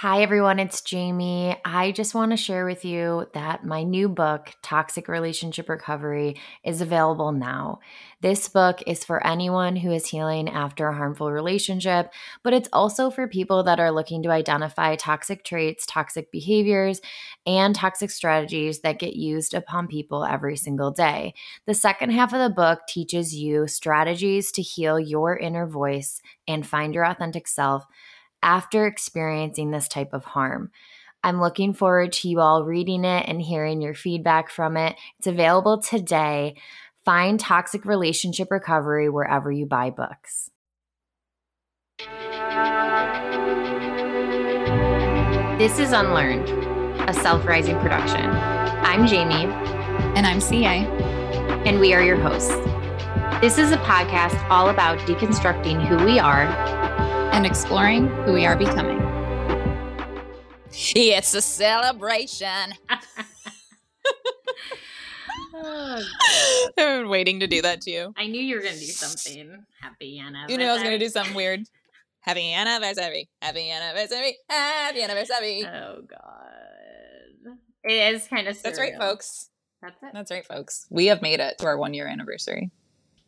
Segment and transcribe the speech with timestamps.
[0.00, 1.56] Hi, everyone, it's Jaime.
[1.64, 6.82] I just want to share with you that my new book, Toxic Relationship Recovery, is
[6.82, 7.78] available now.
[8.20, 12.12] This book is for anyone who is healing after a harmful relationship,
[12.42, 17.00] but it's also for people that are looking to identify toxic traits, toxic behaviors,
[17.46, 21.32] and toxic strategies that get used upon people every single day.
[21.64, 26.66] The second half of the book teaches you strategies to heal your inner voice and
[26.66, 27.86] find your authentic self
[28.42, 30.70] after experiencing this type of harm.
[31.22, 34.96] I'm looking forward to you all reading it and hearing your feedback from it.
[35.18, 36.56] It's available today.
[37.04, 40.50] Find Toxic Relationship Recovery wherever you buy books.
[45.58, 46.48] This is Unlearned,
[47.08, 48.30] a self rising production.
[48.30, 49.52] I'm Jaime.
[50.16, 50.86] And I'm CA.
[51.66, 52.54] And we are your hosts.
[53.40, 56.46] This is a podcast all about deconstructing who we are
[57.32, 59.00] and exploring who we are becoming.
[60.72, 62.74] It's a celebration.
[65.54, 66.02] oh,
[66.68, 68.14] I've been waiting to do that to you.
[68.16, 69.64] I knew you were going to do something.
[69.80, 70.52] Happy anniversary.
[70.52, 71.60] You knew I was going to do something weird.
[72.20, 73.28] Happy Anna, anniversary.
[73.40, 74.36] Happy Anna, anniversary.
[74.48, 75.64] Happy anniversary.
[75.66, 77.56] Oh, God.
[77.84, 78.62] It is kind of surreal.
[78.62, 79.50] That's right, folks.
[79.80, 80.10] That's it.
[80.12, 80.86] That's right, folks.
[80.90, 82.70] We have made it to our one year anniversary.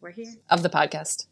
[0.01, 0.35] We're here.
[0.51, 1.27] Of the podcast.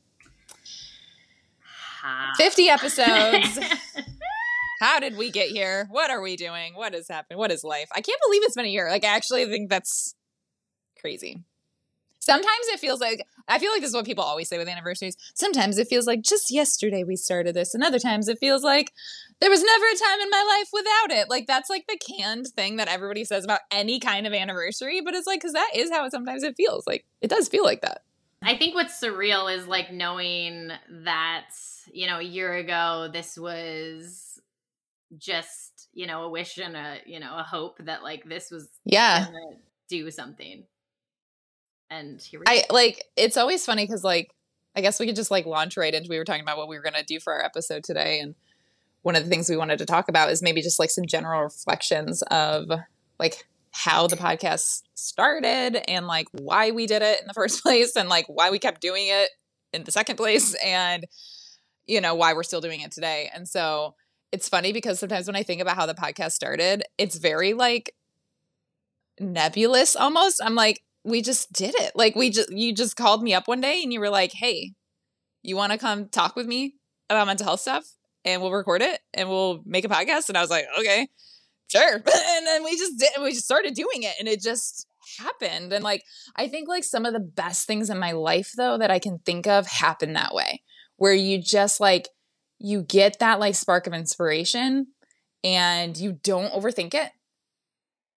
[2.37, 3.59] 50 episodes.
[4.81, 5.89] How did we get here?
[5.91, 6.75] What are we doing?
[6.75, 7.39] What has happened?
[7.39, 7.89] What is life?
[7.95, 8.91] I can't believe it's been a year.
[8.91, 10.15] Like, I actually think that's
[11.01, 11.43] crazy.
[12.19, 15.17] Sometimes it feels like, I feel like this is what people always say with anniversaries.
[15.35, 18.93] Sometimes it feels like just yesterday we started this, and other times it feels like
[19.41, 21.31] there was never a time in my life without it.
[21.31, 25.15] Like, that's like the canned thing that everybody says about any kind of anniversary, but
[25.15, 26.85] it's like, because that is how it, sometimes it feels.
[26.87, 28.03] Like, it does feel like that.
[28.47, 30.71] I think what's surreal is like knowing
[31.05, 31.51] that
[31.93, 34.41] you know, a year ago, this was
[35.19, 38.69] just, you know, a wish and a, you know, a hope that like this was
[38.85, 39.27] yeah
[39.89, 40.65] do something.
[41.91, 44.33] And here we I like it's always funny because like
[44.75, 46.77] I guess we could just like launch right into we were talking about what we
[46.77, 48.35] were gonna do for our episode today and
[49.03, 51.43] one of the things we wanted to talk about is maybe just like some general
[51.43, 52.69] reflections of
[53.21, 57.95] like how the podcast started and like why we did it in the first place
[57.97, 59.29] and like why we kept doing it
[59.73, 61.05] in the second place and
[61.87, 63.31] you know, why we're still doing it today.
[63.33, 63.95] And so
[64.33, 67.93] it's funny because sometimes when I think about how the podcast started, it's very like
[69.21, 70.41] nebulous almost.
[70.43, 71.93] I'm like, we just did it.
[71.95, 74.73] Like we just you just called me up one day and you were like, "Hey,
[75.43, 76.75] you want to come talk with me
[77.09, 77.85] about mental health stuff
[78.25, 81.07] and we'll record it and we'll make a podcast." And I was like, "Okay.
[81.69, 84.87] Sure." and then we just did we just started doing it and it just
[85.19, 85.73] happened.
[85.73, 86.03] And like
[86.37, 89.19] I think like some of the best things in my life though that I can
[89.21, 90.63] think of happen that way
[90.97, 92.09] where you just like
[92.59, 94.89] you get that like spark of inspiration
[95.45, 97.11] and you don't overthink it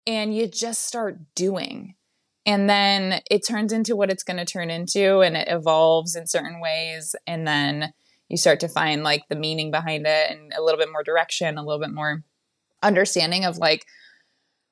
[0.08, 1.96] and you just start doing
[2.46, 6.26] and then it turns into what it's going to turn into and it evolves in
[6.26, 7.94] certain ways and then
[8.30, 11.58] you start to find like the meaning behind it and a little bit more direction
[11.58, 12.24] a little bit more
[12.82, 13.86] understanding of like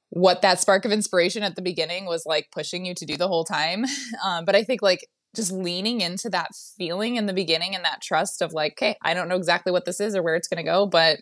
[0.10, 3.28] what that spark of inspiration at the beginning was like pushing you to do the
[3.28, 3.86] whole time
[4.26, 5.08] um, but i think like
[5.38, 9.14] just leaning into that feeling in the beginning and that trust of like, okay, I
[9.14, 11.20] don't know exactly what this is or where it's going to go, but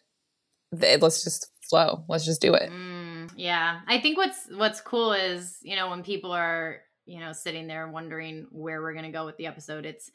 [0.80, 2.06] th- let's just flow.
[2.08, 2.72] Let's just do it.
[2.72, 3.82] Mm, yeah.
[3.88, 7.88] I think what's what's cool is, you know, when people are, you know, sitting there
[7.88, 10.10] wondering where we're going to go with the episode, it's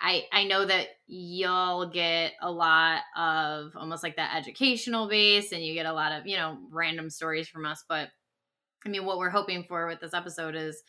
[0.00, 5.62] I I know that you'll get a lot of almost like that educational base and
[5.62, 8.08] you get a lot of, you know, random stories from us, but
[8.86, 10.82] I mean what we're hoping for with this episode is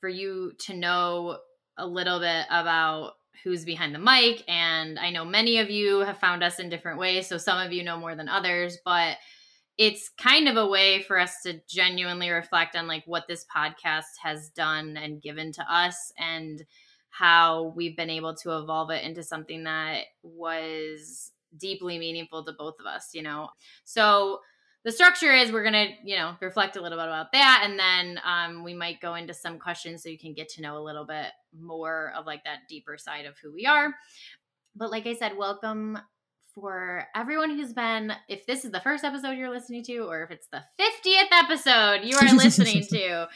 [0.00, 1.38] for you to know
[1.76, 3.12] a little bit about
[3.44, 4.42] who's behind the mic.
[4.48, 7.28] And I know many of you have found us in different ways.
[7.28, 9.16] So some of you know more than others, but
[9.76, 14.18] it's kind of a way for us to genuinely reflect on like what this podcast
[14.22, 16.64] has done and given to us and
[17.10, 22.74] how we've been able to evolve it into something that was deeply meaningful to both
[22.78, 23.48] of us, you know.
[23.84, 24.40] So
[24.84, 28.20] the structure is we're gonna you know reflect a little bit about that and then
[28.24, 31.04] um, we might go into some questions so you can get to know a little
[31.04, 31.26] bit
[31.60, 33.92] more of like that deeper side of who we are
[34.76, 35.98] but like i said welcome
[36.60, 40.30] for everyone who's been if this is the first episode you're listening to or if
[40.30, 43.26] it's the 50th episode you are listening to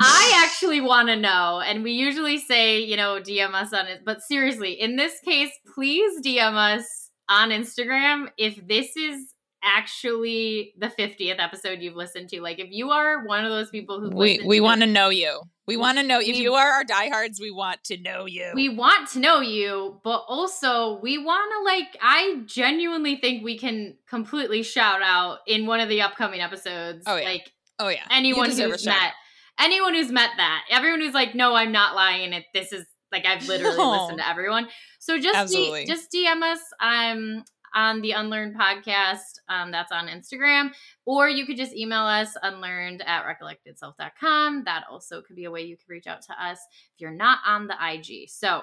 [0.00, 4.02] i actually want to know and we usually say you know dm us on it
[4.04, 10.88] but seriously in this case please dm us on instagram if this is actually the
[10.88, 12.40] 50th episode you've listened to.
[12.40, 15.40] Like if you are one of those people who We we want to know you.
[15.66, 17.38] We want to know if you are our diehards.
[17.40, 18.50] We want to know you.
[18.54, 23.58] we want to know you, but also we want to like I genuinely think we
[23.58, 27.24] can completely shout out in one of the upcoming episodes Oh, yeah.
[27.24, 29.12] like oh yeah, anyone who's met
[29.60, 30.64] anyone who's met that.
[30.70, 34.02] Everyone who's like no, I'm not lying it this is like I've literally No.
[34.02, 34.68] listened to everyone.
[34.98, 37.44] So just D- just DM us um
[37.74, 39.38] on the Unlearned podcast.
[39.48, 40.70] Um, that's on Instagram.
[41.04, 44.64] Or you could just email us unlearned at recollectedself.com.
[44.64, 46.58] That also could be a way you could reach out to us
[46.94, 48.28] if you're not on the IG.
[48.28, 48.62] So,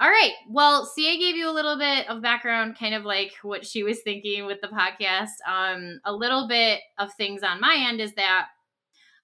[0.00, 0.32] all right.
[0.50, 4.00] Well, CA gave you a little bit of background, kind of like what she was
[4.00, 5.28] thinking with the podcast.
[5.48, 8.46] Um, a little bit of things on my end is that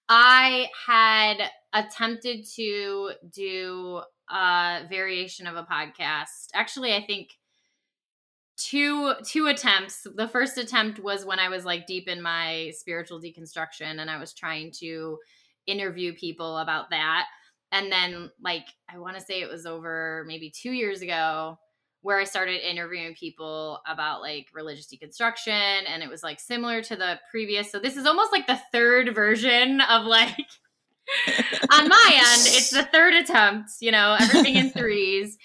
[0.09, 1.39] I had
[1.73, 6.49] attempted to do a variation of a podcast.
[6.55, 7.31] Actually, I think
[8.61, 10.07] two two attempts.
[10.15, 14.19] The first attempt was when I was like deep in my spiritual deconstruction and I
[14.19, 15.19] was trying to
[15.67, 17.27] interview people about that.
[17.73, 21.59] And then like I want to say it was over maybe 2 years ago
[22.03, 26.97] where I started interviewing people about like religious deconstruction and it was like similar to
[26.97, 27.71] the previous.
[27.71, 30.47] So this is almost like the third version of like
[31.71, 35.37] on my end, it's the third attempt, you know, everything in threes.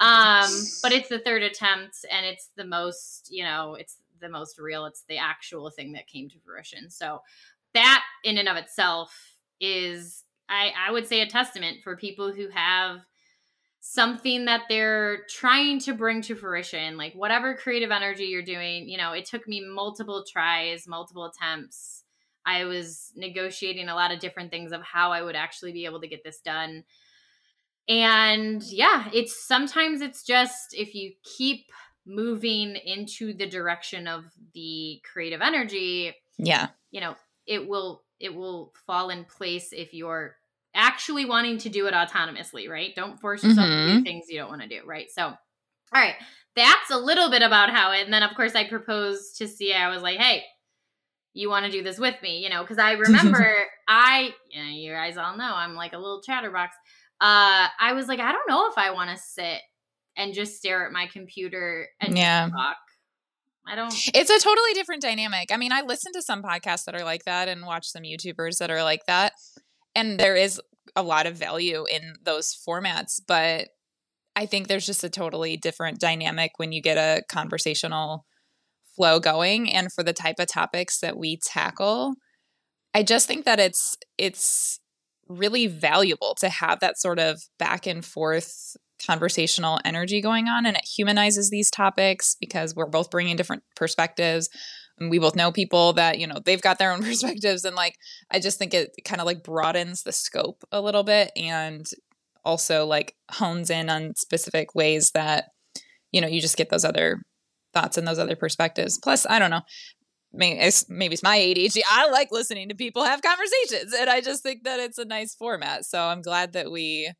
[0.00, 0.50] Um,
[0.82, 4.86] but it's the third attempt and it's the most, you know, it's the most real.
[4.86, 6.90] It's the actual thing that came to fruition.
[6.90, 7.20] So
[7.74, 9.14] that in and of itself
[9.60, 13.00] is I, I would say a testament for people who have
[13.80, 18.96] something that they're trying to bring to fruition like whatever creative energy you're doing you
[18.96, 22.04] know it took me multiple tries multiple attempts
[22.46, 26.00] i was negotiating a lot of different things of how i would actually be able
[26.00, 26.82] to get this done
[27.88, 31.66] and yeah it's sometimes it's just if you keep
[32.06, 37.14] moving into the direction of the creative energy yeah, you know
[37.46, 40.36] it will it will fall in place if you're
[40.74, 42.94] actually wanting to do it autonomously right?
[42.96, 44.04] Don't force yourself to do Mhm.
[44.04, 45.10] things you don't want to do right?
[45.10, 45.36] So all
[45.92, 46.16] right
[46.56, 49.72] that's a little bit about how it and then of course i proposed to see
[49.74, 50.42] i was like hey
[51.34, 52.42] you want to do this with me?
[52.42, 53.56] You know because i remember
[53.88, 56.74] i you, know, you guys all know i'm like a little chatterbox
[57.20, 59.60] uh i was like i don't know if i want to sit
[60.16, 62.48] and just stare at my computer and Yeah.
[62.48, 62.76] talk
[63.66, 65.50] i don't it's a totally different dynamic.
[65.50, 68.58] I mean, I listen to some podcasts that are like that and watch some YouTubers
[68.58, 69.32] that are like that,
[69.94, 70.60] and there is
[70.94, 73.20] a lot of value in those formats.
[73.26, 73.68] But
[74.36, 78.26] I think there's just a totally different dynamic when you get a conversational
[78.96, 82.14] flow going, and for the type of topics that we tackle,
[82.92, 84.78] I just think that it's it's
[85.28, 90.76] really valuable to have that sort of back and forth conversational energy going on and
[90.76, 94.48] it humanizes these topics because we're both bringing different perspectives
[94.98, 97.96] and we both know people that you know they've got their own perspectives and like
[98.30, 101.86] i just think it kind of like broadens the scope a little bit and
[102.44, 105.46] also like hones in on specific ways that
[106.12, 107.20] you know you just get those other
[107.72, 108.98] thoughts and those other perspectives.
[108.98, 109.62] Plus i don't know
[110.34, 111.80] maybe it's, maybe it's my ADHD.
[111.88, 115.34] I like listening to people have conversations, and I just think that it's a nice
[115.34, 115.84] format.
[115.84, 117.12] So I'm glad that we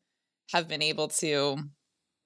[0.53, 1.57] have been able to,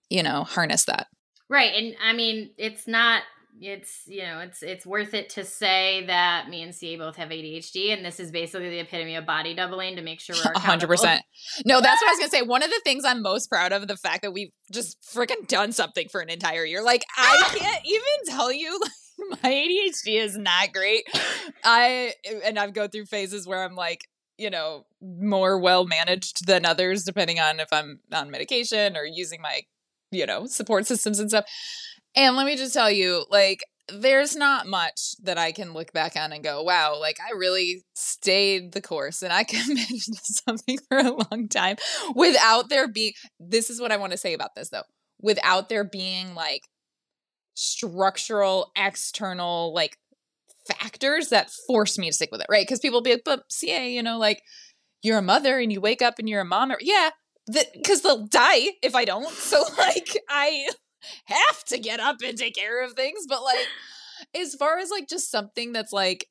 [0.09, 1.07] you know, harness that.
[1.49, 1.73] Right.
[1.75, 3.23] And I mean, it's not
[3.61, 7.29] it's you know, it's it's worth it to say that me and CA both have
[7.29, 10.59] ADHD and this is basically the epitome of body doubling to make sure we're A
[10.59, 11.23] hundred percent.
[11.65, 12.41] No, that's what I was gonna say.
[12.41, 15.71] One of the things I'm most proud of the fact that we've just freaking done
[15.71, 16.83] something for an entire year.
[16.83, 17.55] Like I ah!
[17.57, 18.79] can't even tell you.
[18.81, 18.91] Like
[19.43, 21.03] my ADHD is not great.
[21.63, 22.13] I
[22.45, 24.07] and I've go through phases where I'm like,
[24.37, 29.41] you know, more well managed than others, depending on if I'm on medication or using
[29.41, 29.61] my,
[30.11, 31.45] you know, support systems and stuff.
[32.15, 36.15] And let me just tell you, like, there's not much that I can look back
[36.15, 40.77] on and go, wow, like I really stayed the course and I committed to something
[40.87, 41.77] for a long time
[42.15, 44.83] without there being, this is what I want to say about this though,
[45.21, 46.63] without there being like
[47.59, 49.97] structural, external, like
[50.67, 52.65] factors that force me to stick with it, right?
[52.65, 54.41] Because people be like, but CA, you know, like
[55.01, 56.71] you're a mother and you wake up and you're a mom.
[56.71, 57.09] Or, yeah,
[57.73, 59.29] because they'll die if I don't.
[59.33, 60.67] So, like, I
[61.25, 63.25] have to get up and take care of things.
[63.27, 63.67] But, like,
[64.35, 66.27] as far as like just something that's like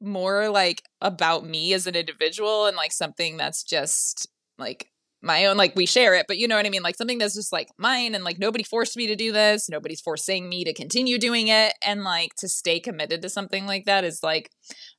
[0.00, 4.90] more like about me as an individual and like something that's just like
[5.22, 7.34] my own like we share it but you know what i mean like something that's
[7.34, 10.72] just like mine and like nobody forced me to do this nobody's forcing me to
[10.72, 14.50] continue doing it and like to stay committed to something like that is like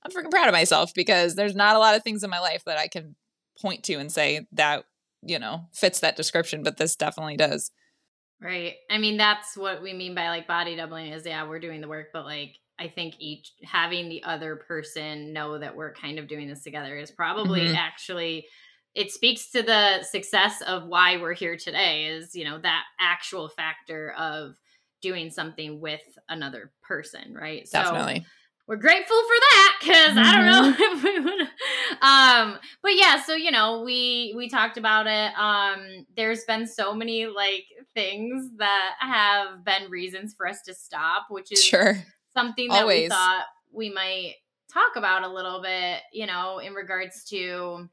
[0.04, 2.64] i'm freaking proud of myself because there's not a lot of things in my life
[2.66, 3.16] that i can
[3.60, 4.84] point to and say that
[5.24, 7.72] you know fits that description but this definitely does
[8.44, 8.74] Right.
[8.90, 11.88] I mean, that's what we mean by like body doubling is yeah, we're doing the
[11.88, 16.28] work, but like I think each having the other person know that we're kind of
[16.28, 17.76] doing this together is probably Mhm.
[17.76, 18.48] actually
[18.94, 23.50] it speaks to the success of why we're here today is, you know, that actual
[23.50, 24.56] factor of
[25.02, 27.68] doing something with another person, right?
[27.68, 28.26] So Definitely.
[28.68, 31.48] we're grateful for that because I don't know if we would.
[32.02, 35.38] Um, but yeah, so you know, we we talked about it.
[35.40, 41.28] Um, there's been so many like things that have been reasons for us to stop,
[41.30, 41.96] which is Sure.
[42.34, 44.36] something that we thought we might
[44.72, 47.90] talk about a little bit, you know, in regards to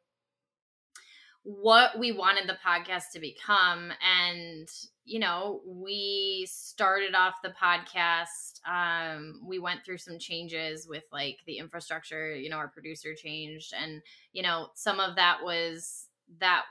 [1.49, 3.91] what we wanted the podcast to become.
[4.03, 4.69] And,
[5.07, 8.61] you know, we started off the podcast.
[8.69, 13.73] Um, we went through some changes with like the infrastructure, you know, our producer changed.
[13.73, 14.03] And,
[14.35, 16.65] you know, some of that was that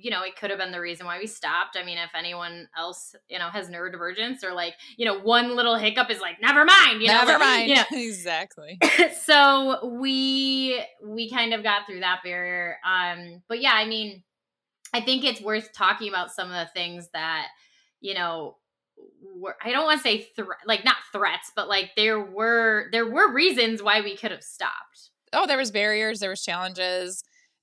[0.00, 1.76] you know, it could have been the reason why we stopped.
[1.76, 5.74] I mean, if anyone else, you know, has neurodivergence or like, you know, one little
[5.76, 7.68] hiccup is like, never mind, you know, Never like, mind.
[7.68, 7.84] you know.
[7.92, 8.78] exactly.
[9.24, 12.76] so we we kind of got through that barrier.
[12.86, 14.22] Um, but yeah, I mean,
[14.94, 17.48] I think it's worth talking about some of the things that,
[18.00, 18.56] you know,
[19.36, 23.06] were, I don't want to say thre- like not threats, but like there were there
[23.10, 25.10] were reasons why we could have stopped.
[25.32, 27.22] oh there was barriers there was challenges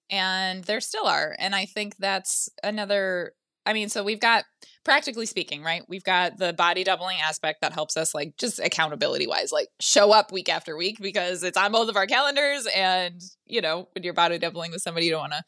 [0.10, 3.34] and there still are and i think that's another
[3.66, 4.44] i mean so we've got
[4.84, 9.28] practically speaking right we've got the body doubling aspect that helps us like just accountability
[9.28, 13.22] wise like show up week after week because it's on both of our calendars and
[13.46, 15.44] you know when you're body doubling with somebody you don't want to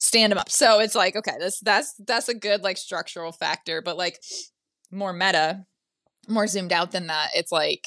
[0.00, 0.50] stand them up.
[0.50, 4.18] So it's like okay this that's that's a good like structural factor but like
[4.90, 5.64] more meta
[6.28, 7.86] more zoomed out than that it's like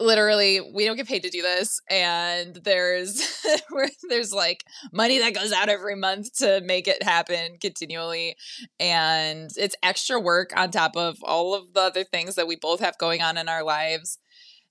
[0.00, 3.44] literally we don't get paid to do this and there's
[4.08, 8.34] there's like money that goes out every month to make it happen continually
[8.78, 12.80] and it's extra work on top of all of the other things that we both
[12.80, 14.18] have going on in our lives.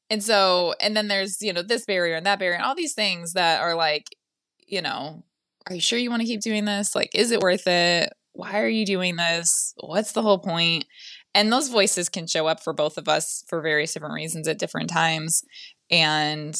[0.10, 2.96] And so and then there's you know this barrier and that barrier and all these
[2.96, 4.06] things that are like
[4.68, 5.24] you know
[5.68, 6.96] are you sure you want to keep doing this?
[6.96, 8.12] Like is it worth it?
[8.34, 9.74] Why are you doing this?
[9.78, 10.86] What's the whole point
[11.36, 14.60] and those voices can show up for both of us for various different reasons at
[14.60, 15.44] different times.
[15.90, 16.60] And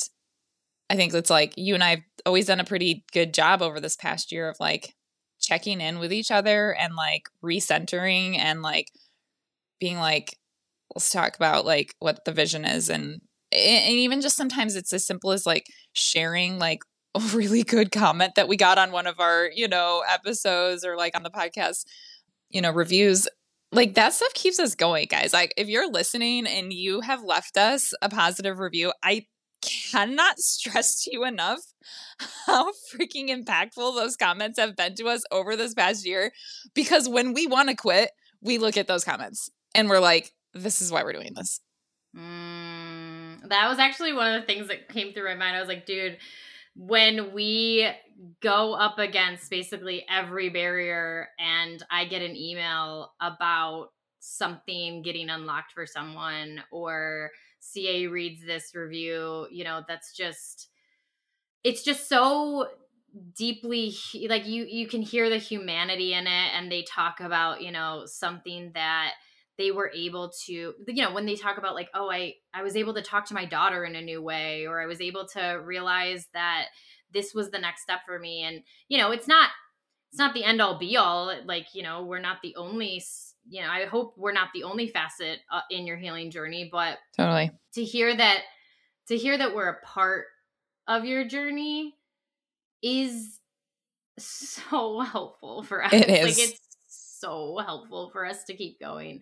[0.92, 3.96] i think it's like you and i've always done a pretty good job over this
[3.96, 4.96] past year of like
[5.40, 8.88] checking in with each other and like recentering and like
[9.80, 10.36] being like
[10.96, 12.90] let's talk about like what the vision is.
[12.90, 13.22] And
[13.52, 16.84] and even just sometimes it's as simple as like sharing like
[17.16, 20.96] a really good comment that we got on one of our you know episodes or
[20.96, 21.86] like on the podcast
[22.52, 23.28] you know reviews
[23.72, 27.58] like that stuff keeps us going guys like if you're listening and you have left
[27.58, 29.26] us a positive review i
[29.62, 31.60] cannot stress to you enough
[32.46, 36.32] how freaking impactful those comments have been to us over this past year
[36.74, 38.12] because when we want to quit
[38.42, 41.60] we look at those comments and we're like this is why we're doing this
[42.16, 45.56] Mm, that was actually one of the things that came through my mind.
[45.56, 46.18] I was like, dude,
[46.76, 47.90] when we
[48.42, 55.72] go up against basically every barrier and I get an email about something getting unlocked
[55.72, 60.70] for someone or CA reads this review, you know, that's just
[61.64, 62.68] it's just so
[63.36, 63.94] deeply
[64.30, 68.04] like you you can hear the humanity in it and they talk about, you know,
[68.06, 69.14] something that
[69.60, 72.76] they were able to you know when they talk about like oh i i was
[72.76, 75.62] able to talk to my daughter in a new way or i was able to
[75.64, 76.66] realize that
[77.14, 79.50] this was the next step for me and you know it's not
[80.12, 83.04] it's not the end all be all like you know we're not the only
[83.48, 86.98] you know i hope we're not the only facet uh, in your healing journey but
[87.18, 87.52] totally.
[87.74, 88.40] to hear that
[89.08, 90.26] to hear that we're a part
[90.88, 91.96] of your journey
[92.82, 93.40] is
[94.18, 95.94] so helpful for us.
[95.94, 96.60] It like it's
[97.20, 99.22] so helpful for us to keep going.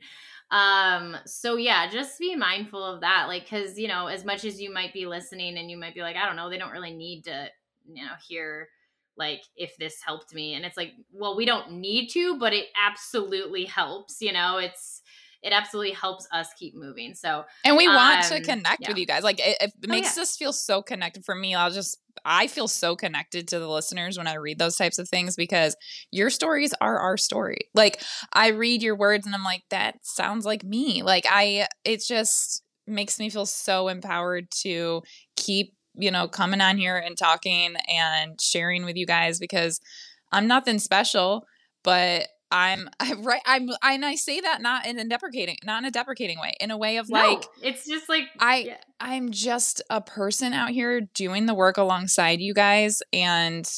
[0.51, 4.62] Um so yeah just be mindful of that like because you know as much as
[4.62, 6.94] you might be listening and you might be like i don't know they don't really
[6.94, 7.50] need to
[7.86, 8.70] you know hear
[9.18, 12.68] like if this helped me and it's like well we don't need to but it
[12.82, 14.58] absolutely helps you know?
[14.58, 15.01] It's
[15.44, 18.88] it absolutely helps us keep moving so And we want to Um, connect yeah.
[18.89, 19.24] with you guys.
[19.24, 20.24] Like it, it Oh, makes yeah.
[20.24, 21.24] us feel so connected.
[21.25, 24.75] For me, I'll just I feel so connected to the listeners when I read those
[24.75, 25.75] types of things because
[26.12, 27.70] your stories are our story.
[27.75, 28.01] Like
[28.34, 31.03] I read your words and I'm like, that sounds like me.
[31.03, 35.01] Like I it just makes me feel so empowered to
[35.36, 39.79] keep, you know, coming on here and talking and sharing with you guys because
[40.32, 41.46] I'm nothing special,
[41.84, 45.86] but I'm I right I'm and I say that not in a deprecating not in
[45.88, 48.77] a deprecating way, in a way of like no, it's just like I yeah.
[49.00, 53.70] I'm just a person out here doing the work alongside you guys and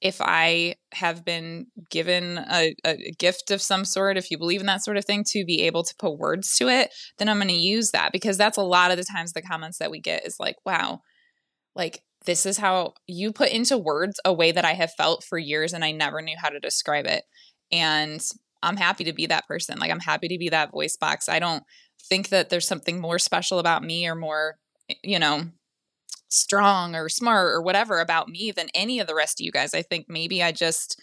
[0.00, 4.66] if I have been given a, a, gift of some sort, if you believe in
[4.66, 7.48] that sort of thing, to be able to put words to it, then I'm going
[7.48, 10.24] to use that because that's a lot of the times the comments that we get
[10.24, 11.00] is like, wow,
[11.74, 15.38] like this is how you put into words a way that I have felt for
[15.38, 17.24] years and I never knew how to describe it.
[17.70, 18.24] And
[18.62, 19.78] I'm happy to be that person.
[19.78, 21.28] Like, I'm happy to be that voice box.
[21.28, 21.64] I don't
[22.08, 24.58] think that there's something more special about me or more,
[25.02, 25.44] you know,
[26.28, 29.74] strong or smart or whatever about me than any of the rest of you guys.
[29.74, 31.00] I think maybe I just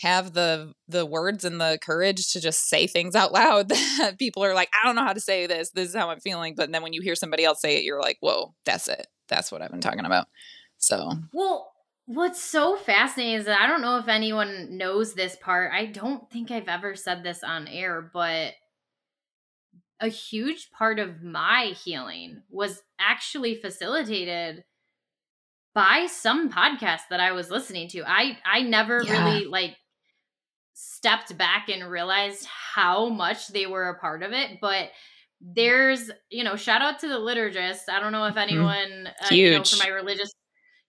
[0.00, 4.44] have the the words and the courage to just say things out loud that people
[4.44, 5.70] are like, I don't know how to say this.
[5.70, 6.54] This is how I'm feeling.
[6.56, 9.06] But then when you hear somebody else say it, you're like, whoa, that's it.
[9.28, 10.26] That's what I've been talking about.
[10.78, 11.72] So well,
[12.06, 15.72] what's so fascinating is that I don't know if anyone knows this part.
[15.72, 18.52] I don't think I've ever said this on air, but
[20.00, 24.64] a huge part of my healing was actually facilitated
[25.74, 28.02] by some podcast that I was listening to.
[28.06, 29.24] I I never yeah.
[29.24, 29.76] really like
[30.74, 34.90] stepped back and realized how much they were a part of it, but
[35.40, 37.82] there's, you know, shout out to the liturgist.
[37.88, 38.38] I don't know if mm-hmm.
[38.38, 40.32] anyone uh, you know, for my religious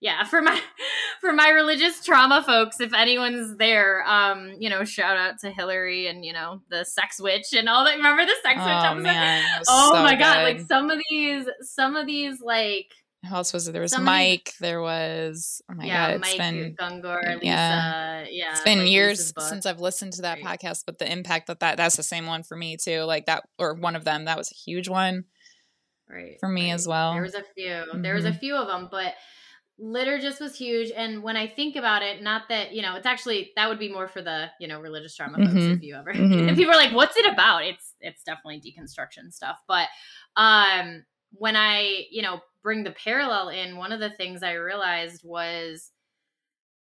[0.00, 0.60] yeah for my
[1.20, 6.06] for my religious trauma folks if anyone's there um you know shout out to hillary
[6.06, 9.02] and you know the sex witch and all that remember the sex oh, witch episode
[9.02, 10.18] man, oh so my good.
[10.20, 12.92] god like some of these some of these like
[13.26, 13.72] who else was it?
[13.72, 14.52] There was Mike.
[14.60, 18.52] There was oh my yeah, god, Mike it's been Gungor, Lisa, yeah, yeah.
[18.52, 20.60] It's been like years since I've listened to that right.
[20.60, 23.02] podcast, but the impact that that that's the same one for me too.
[23.02, 24.26] Like that, or one of them.
[24.26, 25.24] That was a huge one,
[26.08, 26.36] right?
[26.40, 26.74] For me right.
[26.74, 27.14] as well.
[27.14, 27.66] There was a few.
[27.66, 28.02] Mm-hmm.
[28.02, 29.14] There was a few of them, but
[29.80, 33.52] liturgist was huge and when i think about it not that you know it's actually
[33.56, 35.72] that would be more for the you know religious trauma folks mm-hmm.
[35.72, 36.48] if you ever mm-hmm.
[36.48, 39.88] if people are like what's it about it's it's definitely deconstruction stuff but
[40.36, 45.20] um when i you know bring the parallel in one of the things i realized
[45.22, 45.92] was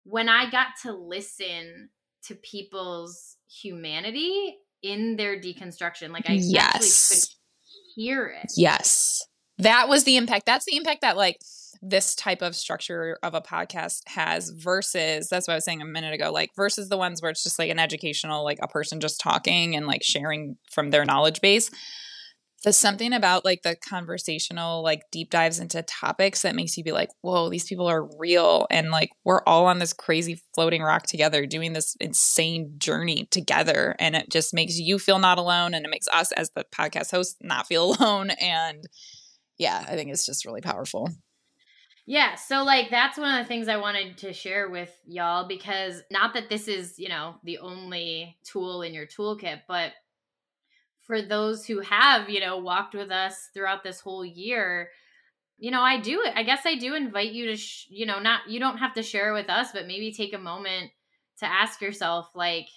[0.05, 1.89] when i got to listen
[2.23, 7.09] to people's humanity in their deconstruction like i yes.
[7.09, 7.29] could
[7.97, 9.27] hear it yes
[9.59, 11.39] that was the impact that's the impact that like
[11.83, 15.87] this type of structure of a podcast has versus that's what I was saying a
[15.87, 19.01] minute ago, like versus the ones where it's just like an educational, like a person
[19.01, 21.71] just talking and like sharing from their knowledge base.
[22.63, 26.93] There's something about like the conversational, like deep dives into topics that makes you be
[26.93, 28.67] like, whoa, these people are real.
[28.71, 33.95] And like we're all on this crazy floating rock together doing this insane journey together.
[33.99, 35.75] And it just makes you feel not alone.
[35.75, 38.31] And it makes us as the podcast host not feel alone.
[38.31, 38.83] And
[39.59, 41.11] yeah, I think it's just really powerful.
[42.07, 46.03] Yeah, so like that's one of the things I wanted to share with y'all because
[46.11, 49.93] not that this is, you know, the only tool in your toolkit, but
[51.01, 54.91] for those who have, you know, walked with us throughout this whole year,
[55.59, 58.49] you know, I do I guess I do invite you to sh- you know, not
[58.49, 60.91] you don't have to share with us, but maybe take a moment
[61.39, 62.69] to ask yourself like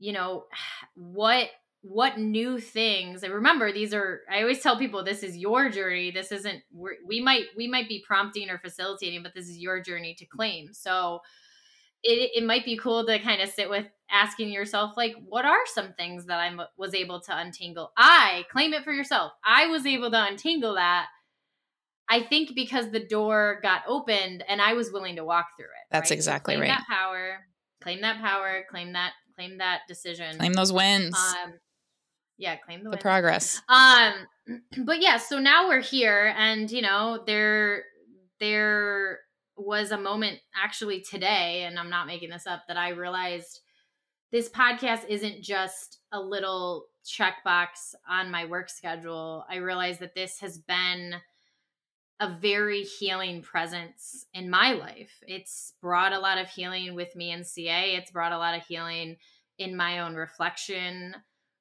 [0.00, 0.44] you know,
[0.94, 1.48] what
[1.82, 6.10] what new things and remember these are i always tell people this is your journey
[6.10, 6.60] this isn't
[7.06, 10.72] we might we might be prompting or facilitating but this is your journey to claim.
[10.72, 11.20] So
[12.02, 15.66] it, it might be cool to kind of sit with asking yourself like what are
[15.66, 17.92] some things that i was able to untangle?
[17.96, 19.32] I claim it for yourself.
[19.44, 21.06] I was able to untangle that
[22.08, 25.86] i think because the door got opened and i was willing to walk through it
[25.90, 26.16] that's right?
[26.16, 26.68] exactly so right.
[26.68, 27.40] that power
[27.82, 30.36] claim that power claim that claim that decision.
[30.36, 31.16] Claim those wins.
[31.16, 31.54] Um
[32.38, 33.60] yeah claim the, the progress.
[33.68, 34.14] Um
[34.84, 37.84] but yeah so now we're here and you know there
[38.40, 39.20] there
[39.56, 43.60] was a moment actually today and i'm not making this up that i realized
[44.30, 49.44] this podcast isn't just a little checkbox on my work schedule.
[49.48, 51.14] I realized that this has been
[52.20, 55.12] a very healing presence in my life.
[55.22, 58.66] It's brought a lot of healing with me in ca it's brought a lot of
[58.66, 59.16] healing
[59.56, 61.14] in my own reflection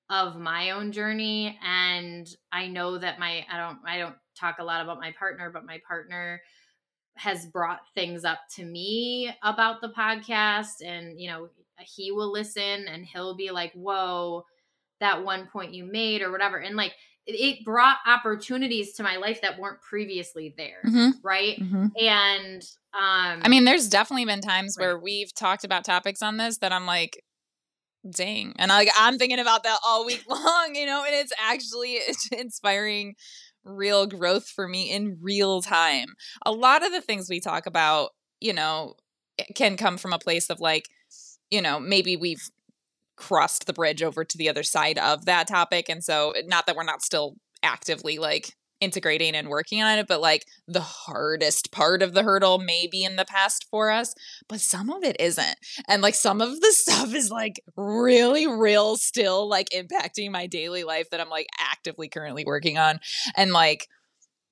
[0.10, 4.64] of my own journey and i know that my i don't i don't talk a
[4.64, 6.42] lot about my partner but my partner
[7.16, 12.88] has brought things up to me about the podcast and you know he will listen
[12.88, 14.44] and he'll be like whoa
[15.00, 16.94] that one point you made or whatever and like
[17.30, 21.10] it brought opportunities to my life that weren't previously there mm-hmm.
[21.24, 21.88] right mm-hmm.
[22.02, 22.62] and
[22.94, 24.86] um i mean there's definitely been times right.
[24.86, 27.22] where we've talked about topics on this that i'm like
[28.12, 28.54] dang.
[28.58, 32.28] And like i'm thinking about that all week long you know and it's actually it's
[32.32, 33.16] inspiring
[33.68, 36.16] real growth for me in real time.
[36.46, 38.94] A lot of the things we talk about you know
[39.40, 40.88] eh, can come from a place of like
[41.50, 42.50] you know maybe we've
[43.16, 46.68] crossed the bridge over to the other side of that topic and so eh, not
[46.68, 51.72] that we're not still actively like integrating and working on it, but like the hardest
[51.72, 54.14] part of the hurdle may be in the past for us,
[54.48, 55.56] but some of it isn't.
[55.88, 60.84] And like some of the stuff is like really real still like impacting my daily
[60.84, 63.00] life that I'm like actively currently working on.
[63.36, 63.88] And like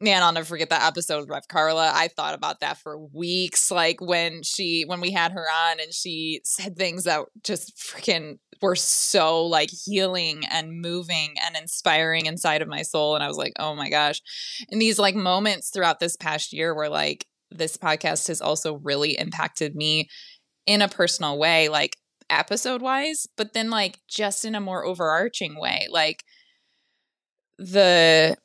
[0.01, 1.91] man, I'll never forget that episode with Rev Carla.
[1.93, 3.71] I thought about that for weeks.
[3.71, 8.37] Like when she, when we had her on and she said things that just freaking
[8.61, 13.15] were so like healing and moving and inspiring inside of my soul.
[13.15, 14.21] And I was like, oh my gosh.
[14.69, 19.17] And these like moments throughout this past year where like this podcast has also really
[19.17, 20.09] impacted me
[20.65, 21.95] in a personal way, like
[22.29, 25.87] episode wise, but then like just in a more overarching way.
[25.89, 26.23] Like
[27.57, 28.35] the,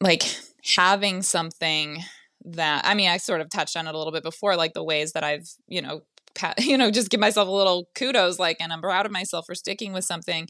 [0.00, 0.22] like
[0.76, 2.02] having something
[2.44, 4.84] that I mean, I sort of touched on it a little bit before, like the
[4.84, 6.02] ways that I've, you know,
[6.34, 9.46] pat, you know, just give myself a little kudos, like, and I'm proud of myself
[9.46, 10.48] for sticking with something.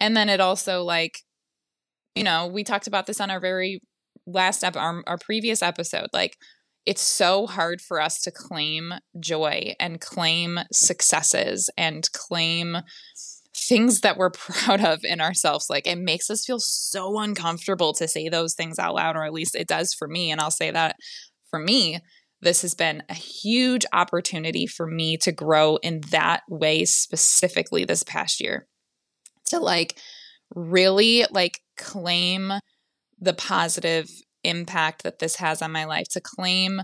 [0.00, 1.20] And then it also like,
[2.14, 3.80] you know, we talked about this on our very
[4.26, 6.36] last ep- our, our previous episode, like
[6.86, 12.76] it's so hard for us to claim joy and claim successes and claim
[13.56, 15.68] things that we're proud of in ourselves.
[15.70, 19.32] Like it makes us feel so uncomfortable to say those things out loud, or at
[19.32, 20.30] least it does for me.
[20.30, 20.96] And I'll say that
[21.50, 22.00] for me,
[22.40, 28.02] this has been a huge opportunity for me to grow in that way specifically this
[28.02, 28.66] past year.
[29.46, 29.98] To like
[30.54, 32.52] really like claim
[33.18, 34.10] the positive
[34.42, 36.82] impact that this has on my life, to claim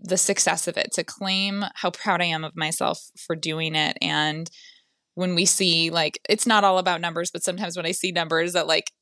[0.00, 3.96] the success of it, to claim how proud I am of myself for doing it
[4.02, 4.50] and
[5.18, 8.52] when we see like it's not all about numbers, but sometimes when I see numbers
[8.52, 8.92] that like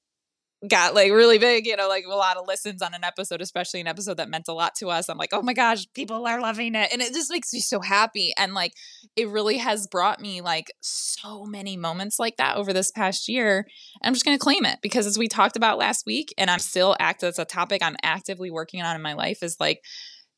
[0.67, 3.83] got like really big, you know, like a lot of listens on an episode, especially
[3.83, 5.11] an episode that meant a lot to us.
[5.11, 6.91] I'm like, oh my gosh, people are loving it.
[6.91, 8.33] And it just makes me so happy.
[8.39, 8.73] And like,
[9.15, 13.67] it really has brought me like so many moments like that over this past year.
[14.03, 16.61] I'm just going to claim it because as we talked about last week, and I'm
[16.61, 19.83] still active, it's a topic I'm actively working on in my life is like,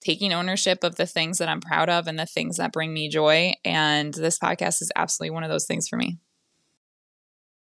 [0.01, 3.09] taking ownership of the things that I'm proud of and the things that bring me
[3.09, 3.53] joy.
[3.65, 6.19] And this podcast is absolutely one of those things for me.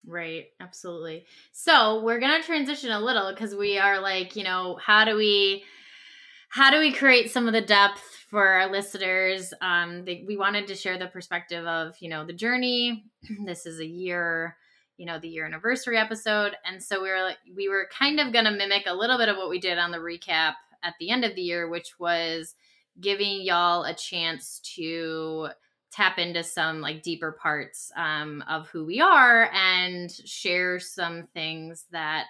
[0.07, 1.27] Right, absolutely.
[1.53, 5.65] So we're gonna transition a little because we are like, you know, how do we
[6.49, 9.53] how do we create some of the depth for our listeners?
[9.61, 13.05] Um, they, we wanted to share the perspective of, you know, the journey.
[13.45, 14.57] this is a year,
[14.97, 18.53] you know, the year anniversary episode, and so we were we were kind of gonna
[18.53, 21.35] mimic a little bit of what we did on the recap at the end of
[21.35, 22.55] the year, which was
[23.01, 25.49] giving y'all a chance to
[25.91, 31.87] tap into some like deeper parts um, of who we are and share some things
[31.91, 32.29] that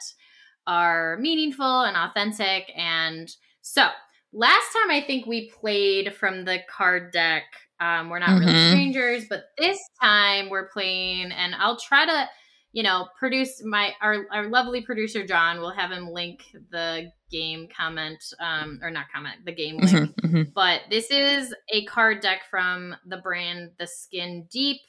[0.67, 2.71] are meaningful and authentic.
[2.77, 3.31] And
[3.63, 3.89] so,
[4.33, 7.45] last time I think we played from the card deck.
[7.81, 8.47] Um, we're not mm-hmm.
[8.47, 12.29] really strangers, but this time we're playing, and I'll try to
[12.73, 17.69] you know, produce my our, our lovely producer John We'll have him link the game
[17.75, 19.91] comment um or not comment the game link.
[19.91, 20.51] Mm-hmm, mm-hmm.
[20.55, 24.81] But this is a card deck from the brand The Skin Deep.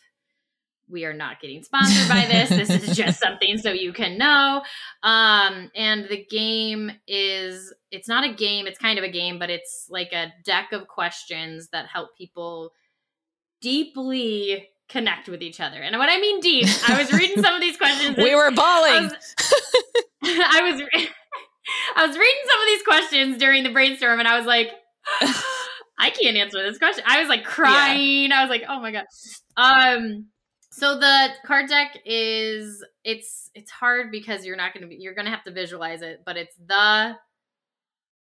[0.88, 2.50] We are not getting sponsored by this.
[2.68, 4.64] this is just something so you can know.
[5.04, 9.50] Um and the game is it's not a game, it's kind of a game, but
[9.50, 12.72] it's like a deck of questions that help people
[13.62, 15.78] deeply connect with each other.
[15.78, 18.18] And when I mean deep, I was reading some of these questions.
[18.18, 18.92] we were bawling.
[18.92, 19.36] I was,
[20.24, 21.08] I was,
[21.96, 24.70] I was reading some of these questions during the brainstorm, and I was like,
[26.00, 27.04] I can't answer this question.
[27.08, 28.30] I was like crying.
[28.30, 28.40] Yeah.
[28.40, 29.06] I was like, oh my god.
[29.58, 30.28] Um.
[30.72, 35.16] So the card deck is it's it's hard because you're not going to be you're
[35.16, 37.16] going to have to visualize it, but it's the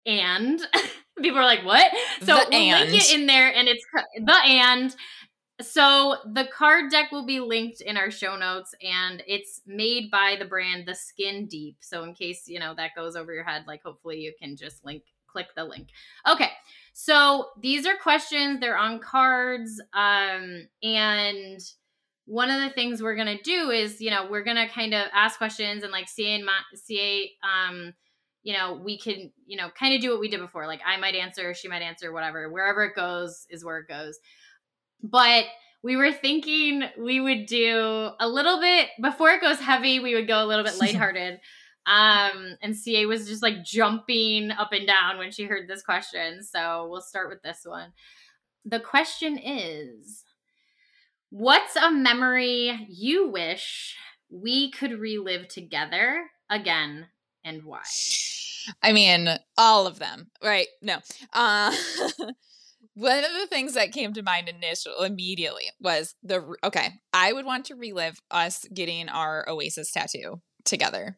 [0.05, 0.59] and
[1.21, 2.89] people are like what so the we'll and.
[2.89, 3.83] link it in there and it's
[4.17, 4.95] the and
[5.61, 10.35] so the card deck will be linked in our show notes and it's made by
[10.39, 11.77] the brand The Skin Deep.
[11.81, 14.85] So in case, you know, that goes over your head, like hopefully you can just
[14.85, 15.89] link click the link.
[16.27, 16.49] Okay.
[16.93, 21.59] So these are questions, they're on cards um and
[22.25, 24.93] one of the things we're going to do is, you know, we're going to kind
[24.93, 27.93] of ask questions and like Ma- CA um
[28.41, 30.65] you know, we can, you know, kind of do what we did before.
[30.65, 32.49] Like I might answer, she might answer, whatever.
[32.49, 34.17] Wherever it goes is where it goes.
[35.01, 35.45] But
[35.81, 40.27] we were thinking we would do a little bit before it goes heavy, we would
[40.27, 41.39] go a little bit lighthearted.
[41.85, 46.43] um, and CA was just like jumping up and down when she heard this question.
[46.43, 47.93] So we'll start with this one.
[48.65, 50.23] The question is
[51.31, 53.95] What's a memory you wish
[54.31, 57.07] we could relive together again
[57.43, 57.83] and why?
[58.81, 60.67] I mean, all of them, right?
[60.81, 60.97] No.
[61.33, 61.75] Uh
[62.99, 67.45] one of the things that came to mind initial immediately was the okay i would
[67.45, 71.17] want to relive us getting our oasis tattoo together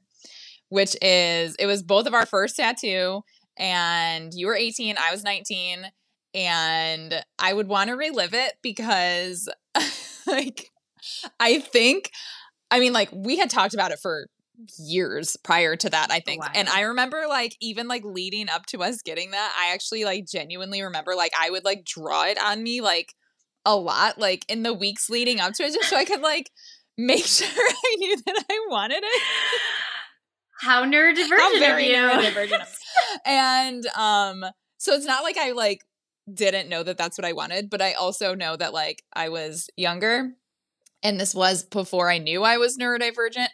[0.72, 3.24] which is it was both of our first tattoo,
[3.58, 5.86] and you were 18, I was 19,
[6.34, 9.50] and I would want to relive it because,
[10.28, 10.72] like,
[11.42, 12.10] I think,
[12.72, 14.28] I mean, like, we had talked about it for
[14.78, 16.44] years prior to that i think.
[16.54, 20.28] And i remember like even like leading up to us getting that i actually like
[20.28, 23.14] genuinely remember like i would like draw it on me like
[23.66, 26.50] a lot like in the weeks leading up to it just so i could like
[26.98, 29.22] make sure i knew that i wanted it.
[30.62, 31.96] How neurodivergent How very you.
[31.96, 32.66] neurodivergent
[33.26, 34.46] and um
[34.78, 35.82] so it's not like i like
[36.32, 39.70] didn't know that that's what i wanted but i also know that like i was
[39.76, 40.32] younger
[41.04, 43.48] and this was before I knew I was neurodivergent.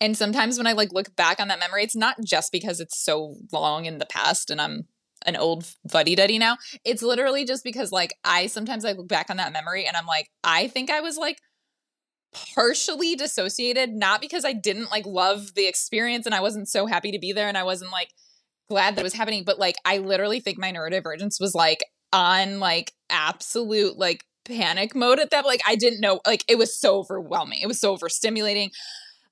[0.00, 2.98] And sometimes when I like look back on that memory, it's not just because it's
[2.98, 4.86] so long in the past and I'm
[5.26, 6.56] an old fuddy duddy now.
[6.84, 10.06] It's literally just because like I sometimes I look back on that memory and I'm
[10.06, 11.38] like, I think I was like
[12.54, 17.12] partially dissociated, not because I didn't like love the experience and I wasn't so happy
[17.12, 18.10] to be there and I wasn't like
[18.68, 22.58] glad that it was happening, but like I literally think my neurodivergence was like on
[22.58, 25.46] like absolute like panic mode at that.
[25.46, 27.60] Like I didn't know, like it was so overwhelming.
[27.62, 28.70] It was so overstimulating.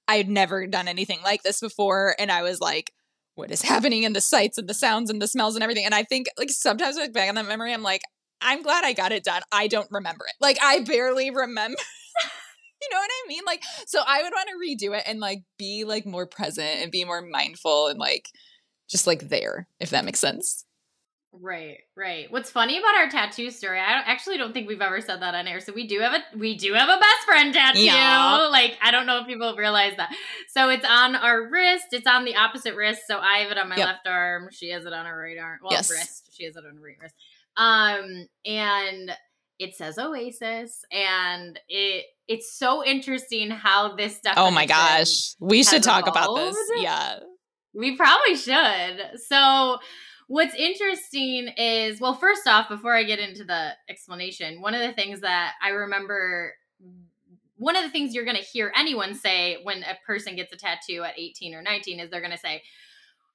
[0.08, 2.14] I had never done anything like this before.
[2.18, 2.92] And I was like,
[3.34, 5.84] what is happening in the sights and the sounds and the smells and everything.
[5.84, 8.02] And I think like sometimes I look back on that memory, I'm like,
[8.40, 9.42] I'm glad I got it done.
[9.52, 10.34] I don't remember it.
[10.40, 11.76] Like I barely remember.
[12.82, 13.42] you know what I mean?
[13.46, 16.92] Like, so I would want to redo it and like be like more present and
[16.92, 18.28] be more mindful and like
[18.88, 20.64] just like there, if that makes sense.
[21.40, 22.30] Right, right.
[22.30, 23.78] What's funny about our tattoo story?
[23.78, 25.60] I don't, actually don't think we've ever said that on air.
[25.60, 27.80] So we do have a we do have a best friend tattoo.
[27.80, 28.48] Yeah.
[28.50, 30.14] Like I don't know if people realize that.
[30.48, 31.86] So it's on our wrist.
[31.92, 33.02] It's on the opposite wrist.
[33.06, 33.86] So I have it on my yep.
[33.86, 34.48] left arm.
[34.50, 35.58] She has it on her right arm.
[35.62, 35.90] Well, yes.
[35.90, 36.30] wrist.
[36.32, 37.14] She has it on her right wrist.
[37.56, 39.12] Um, and
[39.58, 44.34] it says Oasis, and it it's so interesting how this stuff.
[44.36, 46.40] Oh my gosh, we should talk evolved.
[46.40, 46.56] about this.
[46.76, 47.18] Yeah,
[47.74, 49.20] we probably should.
[49.26, 49.78] So
[50.28, 54.92] What's interesting is, well, first off, before I get into the explanation, one of the
[54.92, 56.52] things that I remember,
[57.56, 60.56] one of the things you're going to hear anyone say when a person gets a
[60.56, 62.62] tattoo at 18 or 19 is they're going to say,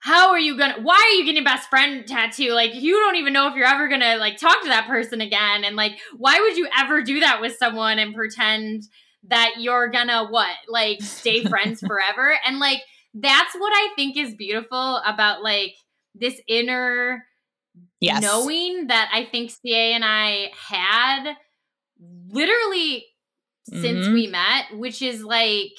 [0.04, 2.54] how are you gonna why are you getting best friend tattoo?
[2.54, 5.64] Like you don't even know if you're ever gonna like talk to that person again.
[5.64, 8.82] And like why would you ever do that with someone and pretend
[9.28, 12.36] that you're gonna what like stay friends forever?
[12.44, 12.82] And like
[13.14, 15.76] that's what i think is beautiful about like
[16.16, 17.26] this inner
[18.00, 18.22] yes.
[18.22, 21.34] knowing that I think CA and I had
[22.30, 23.06] literally
[23.70, 23.82] mm-hmm.
[23.82, 25.72] since we met, which is like,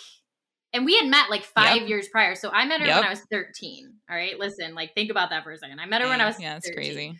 [0.73, 1.89] and we had met like five yep.
[1.89, 2.35] years prior.
[2.35, 2.97] So I met her yep.
[2.97, 3.93] when I was 13.
[4.11, 4.39] All right.
[4.39, 5.81] Listen, like, think about that for a second.
[5.81, 7.19] I met her when I was Yeah, it's crazy.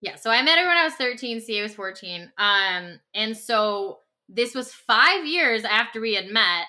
[0.00, 0.16] Yeah.
[0.16, 1.40] So I met her when I was 13.
[1.40, 2.30] CA was 14.
[2.38, 6.66] Um, and so this was five years after we had met.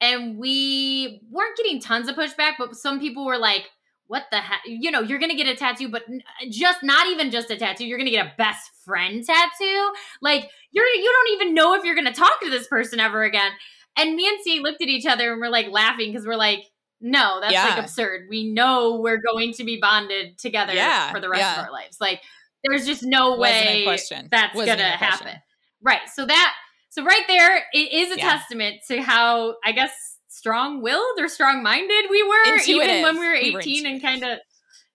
[0.00, 3.68] And we weren't getting tons of pushback, but some people were like,
[4.08, 4.60] what the heck?
[4.66, 6.02] You know, you're gonna get a tattoo, but
[6.50, 7.86] just not even just a tattoo.
[7.86, 9.92] You're gonna get a best friend tattoo.
[10.20, 13.52] Like you're you don't even know if you're gonna talk to this person ever again.
[13.96, 16.64] And me and C looked at each other and we're like laughing because we're like,
[17.00, 17.68] no, that's yeah.
[17.68, 18.26] like absurd.
[18.30, 21.12] We know we're going to be bonded together yeah.
[21.12, 21.60] for the rest yeah.
[21.60, 21.98] of our lives.
[22.00, 22.22] Like
[22.64, 25.34] there's just no way that's Wasn't gonna happen.
[25.82, 26.08] Right.
[26.12, 26.54] So that
[26.90, 31.62] so right there, it is a testament to how I guess strong willed or strong
[31.62, 32.88] minded we were, intuitive.
[32.88, 34.38] even when we were 18 we and kind of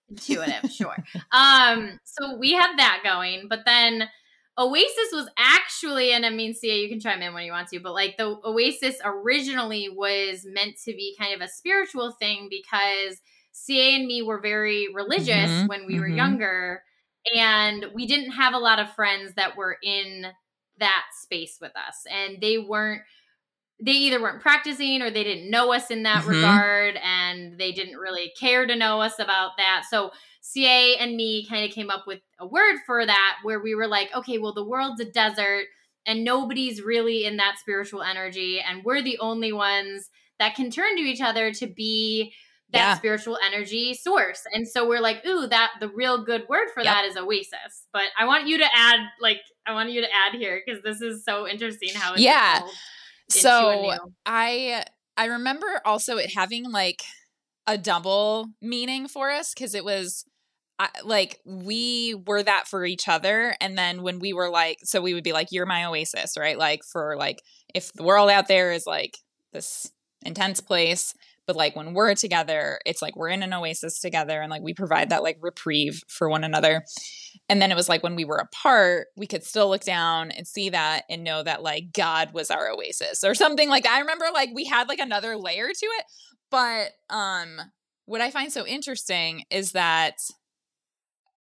[0.08, 0.96] intuitive, sure.
[1.32, 4.08] Um, so we have that going, but then
[4.56, 7.80] Oasis was actually, and I mean, CA, you can chime in when you want to,
[7.80, 13.20] but like the Oasis originally was meant to be kind of a spiritual thing because
[13.52, 16.02] CA and me were very religious mm-hmm, when we mm-hmm.
[16.02, 16.82] were younger,
[17.34, 20.26] and we didn't have a lot of friends that were in
[20.78, 23.02] that space with us, and they weren't
[23.80, 26.30] they either weren't practicing or they didn't know us in that mm-hmm.
[26.30, 29.84] regard and they didn't really care to know us about that.
[29.90, 30.10] So
[30.40, 33.88] CA and me kind of came up with a word for that where we were
[33.88, 35.66] like, okay, well, the world's a desert
[36.06, 38.60] and nobody's really in that spiritual energy.
[38.60, 42.32] And we're the only ones that can turn to each other to be
[42.72, 42.94] that yeah.
[42.94, 44.42] spiritual energy source.
[44.52, 46.94] And so we're like, ooh, that the real good word for yep.
[46.94, 47.86] that is oasis.
[47.92, 51.00] But I want you to add, like, I want you to add here because this
[51.00, 52.58] is so interesting how it's yeah.
[52.58, 52.74] Evolved
[53.28, 53.94] so
[54.26, 54.84] I
[55.16, 57.02] I remember also it having like
[57.66, 60.24] a double meaning for us because it was
[60.78, 65.00] I, like we were that for each other and then when we were like so
[65.00, 66.58] we would be like you're my oasis right?
[66.58, 67.40] Like for like
[67.74, 69.16] if the world out there is like
[69.52, 69.90] this
[70.24, 71.14] intense place
[71.46, 74.74] but like when we're together it's like we're in an oasis together and like we
[74.74, 76.84] provide that like reprieve for one another.
[77.48, 80.46] And then it was like when we were apart we could still look down and
[80.46, 83.92] see that and know that like god was our oasis or something like that.
[83.92, 86.04] I remember like we had like another layer to it
[86.50, 87.60] But um
[88.06, 90.16] what I find so interesting is that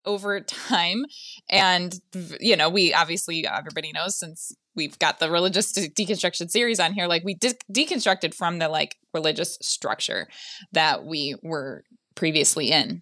[0.06, 1.04] over time
[1.50, 2.00] and
[2.40, 6.94] you know we obviously everybody knows since we've got the religious de- deconstruction series on
[6.94, 10.28] here like we de- deconstructed from the like religious structure
[10.72, 11.84] that we were
[12.16, 13.02] previously in.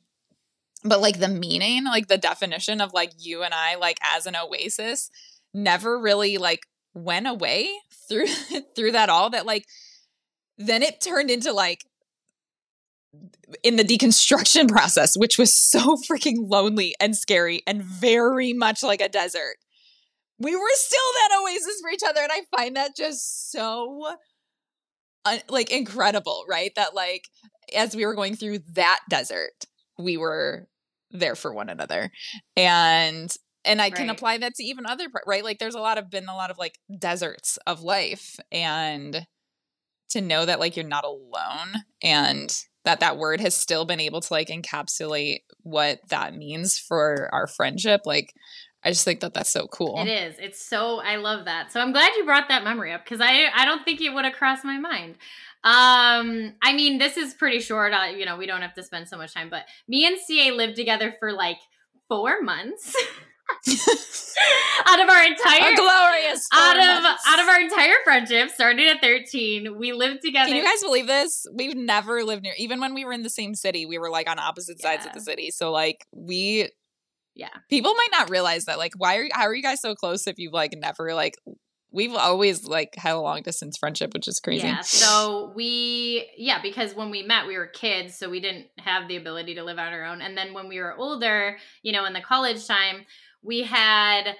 [0.83, 4.35] But like the meaning like the definition of like you and i like as an
[4.35, 5.09] oasis
[5.53, 6.61] never really like
[6.93, 7.69] went away
[8.07, 8.27] through
[8.75, 9.65] through that all that like
[10.57, 11.85] then it turned into like
[13.63, 19.01] in the deconstruction process which was so freaking lonely and scary and very much like
[19.01, 19.57] a desert
[20.39, 24.15] we were still that oasis for each other and i find that just so
[25.25, 26.71] uh, like incredible right?
[26.75, 27.23] That like
[27.75, 29.65] as we were going through that desert
[29.97, 30.67] we were
[31.11, 32.11] there for one another
[32.55, 35.43] and and i can apply that to even other right?
[35.43, 39.25] Like there's a lot of been a lot of like deserts of life and
[40.09, 44.21] to know that like you're not alone and that that word has still been able
[44.21, 48.31] to like encapsulate what that means for our friendship like
[48.85, 50.35] i just think that that's so cool It is.
[50.39, 51.71] It's so I love that.
[51.71, 54.23] So I'm glad you brought that memory up because I I don't think it would
[54.25, 55.15] have crossed my mind.
[55.63, 57.91] Um, I mean, this is pretty short.
[57.91, 60.51] Uh, you know, we don't have to spend so much time, but me and CA
[60.51, 61.57] lived together for like
[62.07, 62.95] four months
[64.85, 67.23] out of our entire a glorious out of months.
[67.27, 68.49] out of our entire friendship.
[68.51, 69.77] Started at 13.
[69.77, 70.49] We lived together.
[70.49, 71.45] Can you guys believe this?
[71.53, 72.53] We've never lived near.
[72.57, 75.13] Even when we were in the same city, we were like on opposite sides of
[75.13, 75.49] the city.
[75.51, 76.69] So like we,
[77.35, 77.49] Yeah.
[77.69, 78.77] people might not realize that.
[78.77, 81.35] Like, why are how are you guys so close if you've like never like
[81.95, 84.67] we've always like had a long distance friendship, which is crazy.
[84.67, 84.81] Yeah.
[84.81, 89.15] So we, yeah, because when we met, we were kids, so we didn't have the
[89.15, 90.21] ability to live on our own.
[90.21, 93.05] And then when we were older, you know, in the college time,
[93.41, 94.35] we had.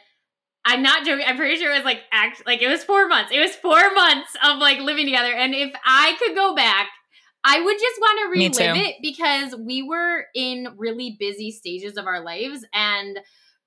[0.67, 1.23] I'm not joking.
[1.27, 3.31] I'm pretty sure it was like act like it was four months.
[3.31, 5.31] It was four months of like living together.
[5.31, 6.88] And if I could go back,
[7.47, 12.08] I would just want to relive it because we were in really busy stages of
[12.08, 13.19] our lives and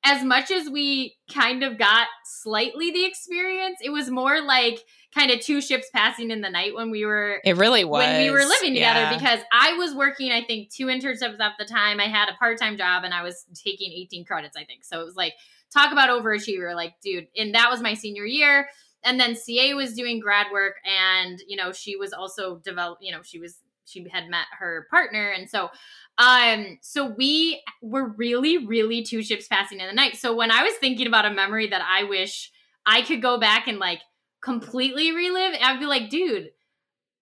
[0.04, 4.78] as much as we kind of got slightly the experience, it was more like
[5.14, 8.22] kind of two ships passing in the night when we were It really was when
[8.22, 9.14] we were living together yeah.
[9.14, 12.00] because I was working, I think, two internships at the time.
[12.00, 14.84] I had a part time job and I was taking 18 credits, I think.
[14.84, 15.34] So it was like,
[15.72, 16.74] talk about overachiever.
[16.74, 18.68] Like, dude, and that was my senior year.
[19.04, 23.12] And then CA was doing grad work and, you know, she was also develop, you
[23.12, 25.30] know, she was, she had met her partner.
[25.30, 25.70] And so,
[26.18, 30.16] um, so we were really, really two ships passing in the night.
[30.16, 32.50] So when I was thinking about a memory that I wish
[32.86, 34.00] I could go back and like
[34.42, 36.50] completely relive, I'd be like, dude,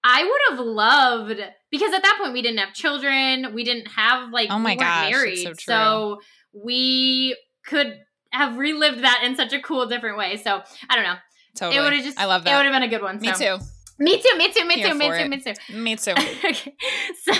[0.04, 4.30] I would have loved because at that point we didn't have children, we didn't have
[4.30, 6.20] like Oh my we gosh, married, so so
[6.52, 7.98] we could
[8.30, 10.36] have relived that in such a cool, different way.
[10.36, 11.16] So I don't know.
[11.56, 11.76] totally.
[11.76, 12.52] It would have just I love that.
[12.52, 13.18] It would have been a good one.
[13.20, 13.58] Me so.
[13.58, 13.64] too.
[13.98, 14.36] Me too.
[14.36, 14.64] Me too.
[14.66, 14.98] Me Here too.
[14.98, 15.28] Me too.
[15.28, 15.74] Me too.
[15.74, 16.12] Me too.
[16.12, 16.76] okay.
[17.22, 17.32] So,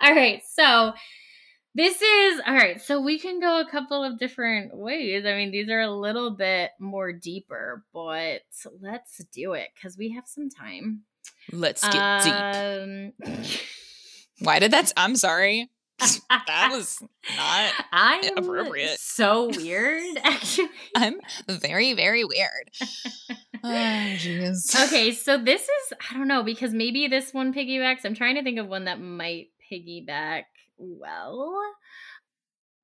[0.00, 0.42] all right.
[0.54, 0.92] So,
[1.74, 2.80] this is all right.
[2.80, 5.24] So, we can go a couple of different ways.
[5.24, 8.42] I mean, these are a little bit more deeper, but
[8.80, 11.02] let's do it because we have some time.
[11.50, 12.34] Let's get deep.
[12.34, 13.12] Um,
[14.40, 14.92] Why did that?
[14.96, 15.70] I'm sorry.
[15.98, 17.00] that was
[17.36, 17.72] not.
[17.92, 18.98] I am appropriate.
[18.98, 20.68] So weird, actually.
[20.96, 22.70] I'm very, very weird.
[23.64, 24.74] Oh, jeez.
[24.86, 28.04] Okay, so this is I don't know because maybe this one piggybacks.
[28.04, 30.44] I'm trying to think of one that might piggyback
[30.78, 31.60] well.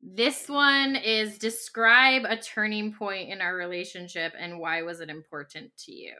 [0.01, 5.73] This one is describe a turning point in our relationship and why was it important
[5.87, 6.14] to you?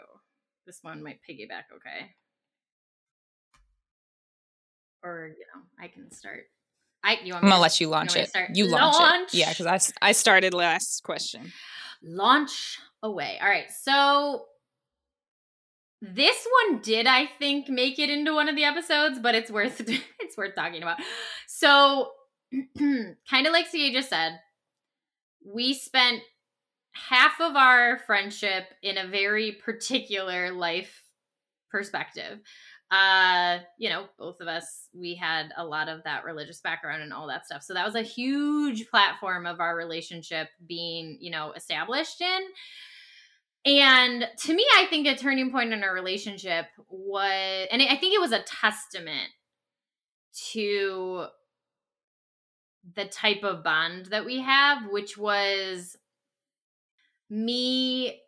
[0.67, 2.11] This one might piggyback okay.
[5.03, 6.41] Or, you know, I can start.
[7.05, 8.31] I you want I'm gonna to let you launch it.
[8.53, 9.35] You launch, Launch.
[9.35, 9.39] it.
[9.39, 11.53] Yeah, because I, I started last question.
[12.03, 13.39] Launch away.
[13.41, 13.71] All right.
[13.71, 14.45] So
[16.01, 19.81] this one did I think make it into one of the episodes, but it's worth
[20.21, 20.99] it's worth talking about.
[21.47, 22.11] So
[22.79, 24.41] kind of like CA just said,
[25.45, 26.23] we spent
[26.93, 31.05] half of our friendship in a very particular life
[31.71, 32.41] perspective.
[32.91, 37.13] Uh, you know, both of us we had a lot of that religious background and
[37.13, 37.63] all that stuff.
[37.63, 42.41] So that was a huge platform of our relationship being, you know, established in.
[43.67, 48.15] And to me, I think a turning point in our relationship was, and I think
[48.15, 49.29] it was a testament
[50.53, 51.27] to
[52.95, 55.97] the type of bond that we have, which was
[57.29, 58.21] me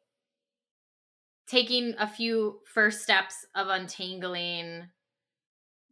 [1.50, 4.88] taking a few first steps of untangling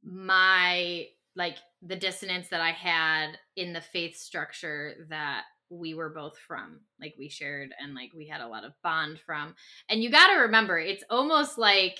[0.04, 6.38] my like the dissonance that I had in the faith structure that we were both
[6.38, 9.54] from like we shared and like we had a lot of bond from
[9.88, 11.98] and you got to remember it's almost like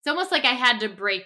[0.00, 1.24] it's almost like I had to break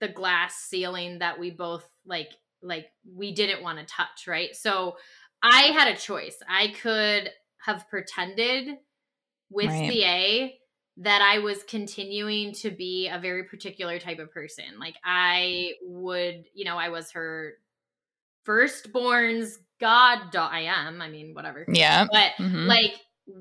[0.00, 2.30] the glass ceiling that we both like
[2.62, 4.54] like we didn't want to touch, right?
[4.54, 4.96] So
[5.42, 6.36] I had a choice.
[6.48, 7.30] I could
[7.64, 8.78] have pretended
[9.50, 9.90] with Right.
[9.90, 10.58] CA
[10.98, 14.64] that I was continuing to be a very particular type of person.
[14.80, 17.54] Like I would, you know, I was her
[18.44, 21.00] firstborn's god I am.
[21.00, 21.64] I mean, whatever.
[21.72, 22.06] Yeah.
[22.10, 22.66] But Mhm.
[22.66, 22.94] like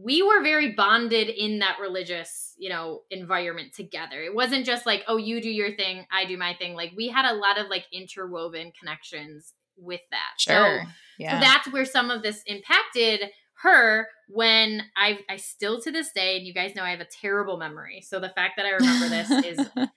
[0.03, 5.01] we were very bonded in that religious you know environment together it wasn't just like
[5.07, 7.67] oh you do your thing i do my thing like we had a lot of
[7.69, 10.81] like interwoven connections with that So- Sure.
[10.83, 10.89] so,
[11.19, 11.39] yeah.
[11.39, 13.29] that's where some of this impacted
[13.61, 17.05] her when i i still to this day and you guys know i have a
[17.05, 19.67] terrible memory so the fact that i remember this is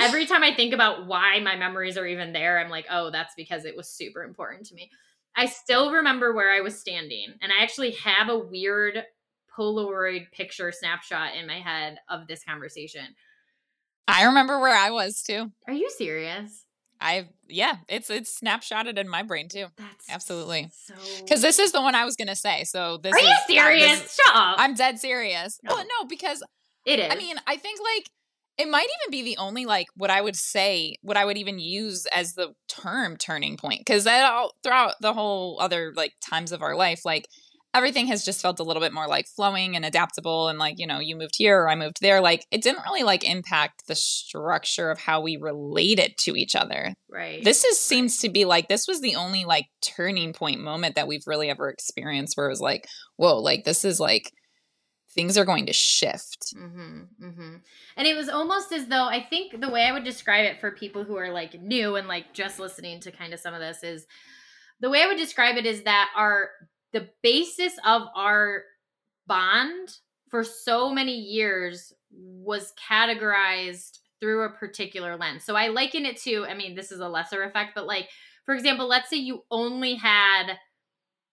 [0.00, 3.34] every time I think about why my memories are even there, I'm like, oh, that's
[3.36, 4.90] because it was super important to me.
[5.36, 9.04] I still remember where I was standing, and I actually have a weird
[9.56, 13.14] Polaroid picture snapshot in my head of this conversation.
[14.08, 15.52] I remember where I was too.
[15.68, 16.64] Are you serious?
[17.00, 19.66] I yeah, it's it's snapshotted in my brain too.
[19.76, 20.70] That's Absolutely.
[20.72, 22.64] So Because this is the one I was gonna say.
[22.64, 24.16] So this Are is you uh, this serious?
[24.16, 24.56] Shut up.
[24.58, 25.58] I'm dead serious.
[25.62, 25.74] No.
[25.74, 26.42] Well, no, because
[26.86, 27.12] it is.
[27.12, 28.10] I mean, I think like
[28.58, 31.58] it might even be the only like what I would say, what I would even
[31.58, 33.80] use as the term turning point.
[33.80, 37.26] Because that all throughout the whole other like times of our life, like
[37.74, 40.86] everything has just felt a little bit more like flowing and adaptable and like you
[40.86, 43.94] know you moved here or i moved there like it didn't really like impact the
[43.94, 47.44] structure of how we related to each other right.
[47.44, 51.08] this is seems to be like this was the only like turning point moment that
[51.08, 54.32] we've really ever experienced where it was like whoa like this is like
[55.12, 57.56] things are going to shift Mm-hmm, mm-hmm.
[57.96, 60.70] And it was almost as though I think the way I would describe it for
[60.70, 63.82] people who are like new and like just listening to kind of some of this
[63.82, 64.06] is
[64.80, 66.50] the way I would describe it is that our
[66.92, 68.64] the basis of our
[69.26, 69.88] bond
[70.28, 75.44] for so many years was categorized through a particular lens.
[75.44, 78.08] So I liken it to, I mean, this is a lesser effect, but like,
[78.44, 80.56] for example, let's say you only had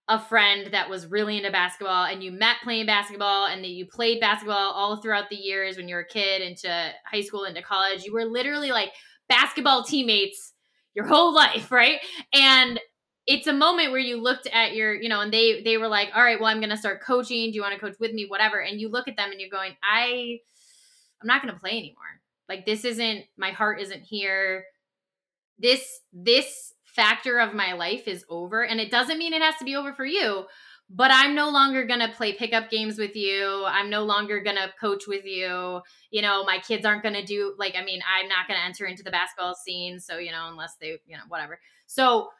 [0.08, 3.86] a friend that was really into basketball and you met playing basketball and that you
[3.86, 7.60] played basketball all throughout the years when you were a kid into high school into
[7.60, 8.90] college you were literally like
[9.28, 10.54] basketball teammates
[10.94, 11.98] your whole life right
[12.32, 12.80] and
[13.28, 16.08] it's a moment where you looked at your you know and they they were like
[16.16, 17.50] all right well i'm to start coaching.
[17.50, 18.24] Do you want to coach with me?
[18.26, 18.58] Whatever.
[18.58, 20.38] And you look at them and you're going i
[21.20, 22.22] i'm not to play anymore.
[22.48, 24.64] Like this isn't my heart isn't here.
[25.58, 28.64] This this factor of my life is over.
[28.64, 30.46] And it doesn't mean it has to be over for you
[30.90, 33.62] but i'm no longer going to play pickup games with you.
[33.66, 35.82] I'm no longer going to coach with you.
[36.10, 38.64] You know my kids aren't going to do like i mean i'm not going to
[38.64, 41.60] enter into the basketball scene so you know unless they you know whatever.
[41.86, 42.30] So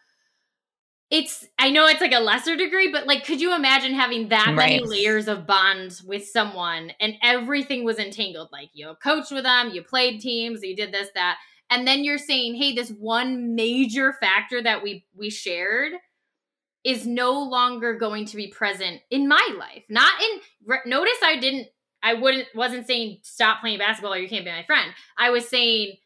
[1.11, 4.53] it's i know it's like a lesser degree but like could you imagine having that
[4.55, 8.49] many layers of bond with someone and everything was entangled?
[8.53, 11.39] Like you coached with them you played teams you did this that
[11.71, 15.93] and then you're saying hey this one major factor that we we shared
[16.85, 19.83] is no longer going to be present in my life.
[19.89, 21.69] Not in re- notice i didn't
[22.03, 24.93] i wouldn't wasn't saying stop playing basketball or you can't be my friend.
[25.17, 25.97] I was saying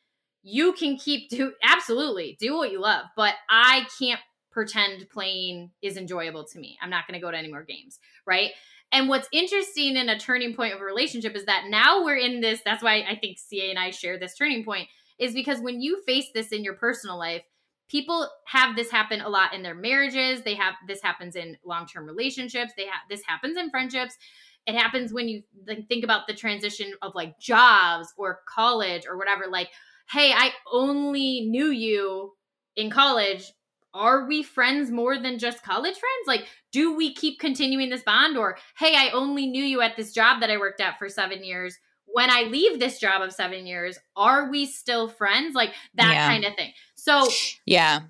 [0.43, 4.21] you can keep do absolutely do what you love but i can't
[4.53, 6.79] pretend playing is enjoyable to me.
[6.83, 8.51] I'm not going to go to any more games right?
[8.91, 12.41] And what's interesting in a turning point of a relationship is that now we're in
[12.41, 14.89] this that's why i think ca and i share this turning point
[15.19, 17.43] is because when you face this in your personal life
[17.89, 22.07] people have this happen a lot in their marriages they have this happens in long-term
[22.07, 24.17] relationships they have this happens in friendships.
[24.65, 25.43] It happens when you
[25.89, 29.71] think about the transition of like jobs or college or whatever like
[30.11, 32.33] hey i only knew you
[32.77, 33.53] in college
[33.95, 36.27] are we friends more than just college friends?
[36.27, 38.37] Like do we keep continuing this bond?
[38.37, 41.45] Or hey i only knew you at this job that i worked at for seven
[41.45, 41.79] years.
[42.07, 45.55] When i leave this job of seven years are we still friends?
[45.55, 46.29] Like that Yeah.
[46.29, 46.73] kind of thing.
[46.95, 47.29] So
[47.67, 48.01] Yeah.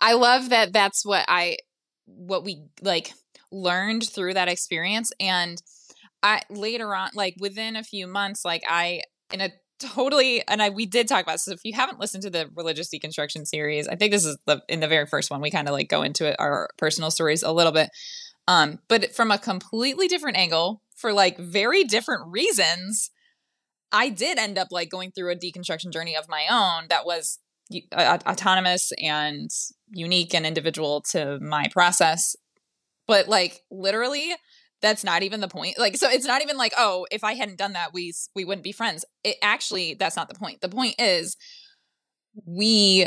[0.00, 1.58] I love that that's what I
[2.06, 3.12] what we like
[3.52, 5.12] learned through that experience.
[5.18, 5.60] And
[6.22, 9.50] I later on like within a few months like I in a
[9.80, 11.44] totally and I we did talk about this.
[11.44, 14.62] So if you haven't listened to the religious deconstruction series, I think this is the
[14.68, 17.42] in the very first one we kind of like go into it our personal stories
[17.42, 17.90] a little bit.
[18.46, 23.10] Um but from a completely different angle for like very different reasons.
[23.92, 27.40] I did end up like going through a deconstruction journey of my own that was
[27.92, 29.50] a- autonomous and
[29.90, 32.36] unique and individual to my process
[33.10, 34.32] but like literally
[34.82, 35.78] that's not even the point.
[35.78, 38.64] Like so it's not even like oh if i hadn't done that we we wouldn't
[38.64, 39.04] be friends.
[39.24, 40.60] It actually that's not the point.
[40.60, 41.36] The point is
[42.44, 43.06] we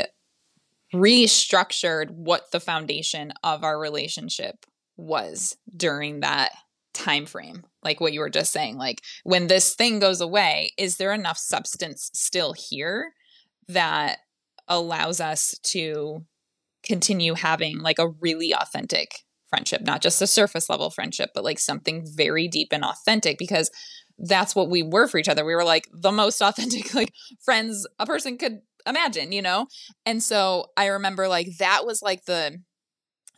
[0.94, 4.66] restructured what the foundation of our relationship
[4.96, 6.52] was during that
[6.92, 7.64] time frame.
[7.82, 11.38] Like what you were just saying like when this thing goes away is there enough
[11.38, 13.12] substance still here
[13.68, 14.18] that
[14.68, 16.24] allows us to
[16.84, 19.23] continue having like a really authentic
[19.54, 23.70] friendship, not just a surface level friendship, but like something very deep and authentic because
[24.18, 25.44] that's what we were for each other.
[25.44, 27.12] We were like the most authentic like
[27.44, 29.68] friends a person could imagine, you know?
[30.04, 32.58] And so I remember like that was like the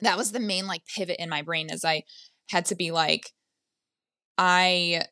[0.01, 2.05] that was the main like pivot in my brain as I
[2.51, 3.33] had to be like
[4.39, 5.03] I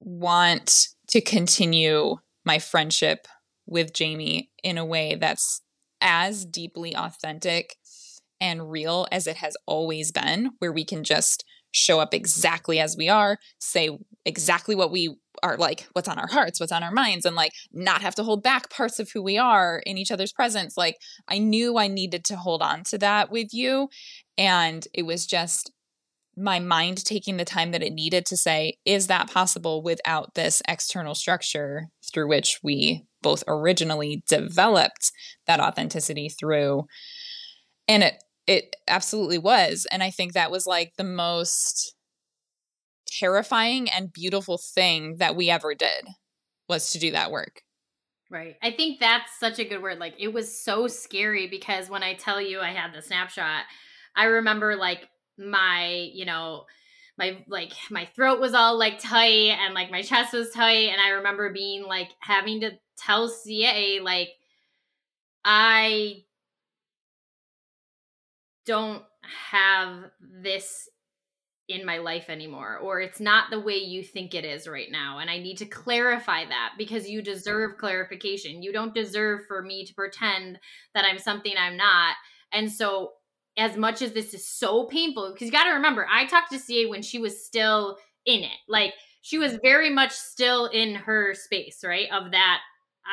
[0.00, 3.26] want to continue my friendship
[3.66, 5.62] with Jaime in a way that's
[6.00, 7.76] as deeply authentic
[8.40, 12.96] and real as it has always been, where we can just show up exactly as
[12.96, 16.90] we are, say exactly what we are like, what's on our hearts, what's on our
[16.90, 20.10] minds, and like not have to hold back parts of who we are in each
[20.10, 20.76] other's presence.
[20.76, 20.96] Like,
[21.28, 23.88] I knew I needed to hold on to that with you.
[24.36, 25.70] And it was just
[26.36, 30.62] my mind taking the time that it needed to say, is that possible without this
[30.68, 35.10] external structure through which we both originally developed
[35.46, 36.84] that authenticity through?
[37.88, 38.14] And it
[38.48, 39.86] it absolutely was.
[39.92, 41.94] And I think that was like the most
[43.06, 46.06] terrifying and beautiful thing that we ever did
[46.68, 47.60] was to do that work.
[48.30, 48.56] Right.
[48.62, 49.98] I think that's such a good word.
[49.98, 53.64] Like it was so scary because when I tell you I had the snapshot,
[54.16, 55.06] I remember like
[55.38, 56.64] my, you know,
[57.18, 61.00] my like my throat was all like tight and like my chest was tight and
[61.00, 64.28] I remember being like having to tell CA like
[65.44, 66.24] I
[68.68, 69.02] don't
[69.50, 70.88] have this
[71.68, 75.18] in my life anymore or it's not the way you think it is right now
[75.18, 78.62] and i need to clarify that because you deserve clarification.
[78.62, 80.58] You don't deserve for me to pretend
[80.94, 82.14] that i'm something i'm not.
[82.52, 83.12] And so
[83.56, 86.58] as much as this is so painful because you got to remember i talked to
[86.58, 88.58] ca when she was still in it.
[88.68, 92.60] Like she was very much still in her space right of that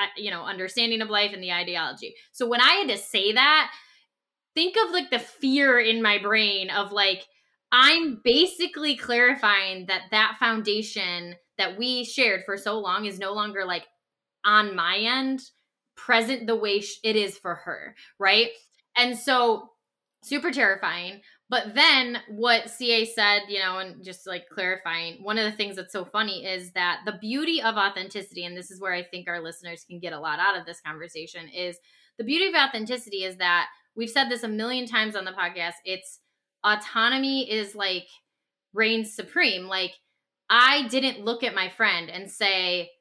[0.01, 2.15] uh, you know understanding of life and the ideology.
[2.31, 3.71] So when i had to say that
[4.55, 7.25] think of like the fear in my brain of like
[7.71, 13.65] I'm basically clarifying that that foundation that we shared for so long is no longer
[13.65, 13.85] like
[14.45, 15.41] on my end
[15.95, 18.49] present the way it is for her, right?
[18.97, 19.69] And so
[20.23, 21.21] super terrifying.
[21.49, 25.75] But then what CA said, you know, and just like clarifying, one of the things
[25.75, 29.27] that's so funny is that the beauty of authenticity, and this is where I think
[29.27, 31.77] our listeners can get a lot out of this conversation, is
[32.17, 35.75] the beauty of authenticity is that we've said this a million times on the podcast.
[35.83, 36.19] It's
[36.63, 38.07] autonomy is like
[38.73, 39.67] reigns supreme.
[39.67, 39.93] Like
[40.49, 42.91] I didn't look at my friend and say,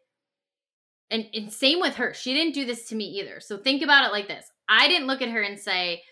[1.11, 2.14] and, and same with her.
[2.14, 3.40] She didn't do this to me either.
[3.40, 4.47] So think about it like this.
[4.68, 6.03] I didn't look at her and say,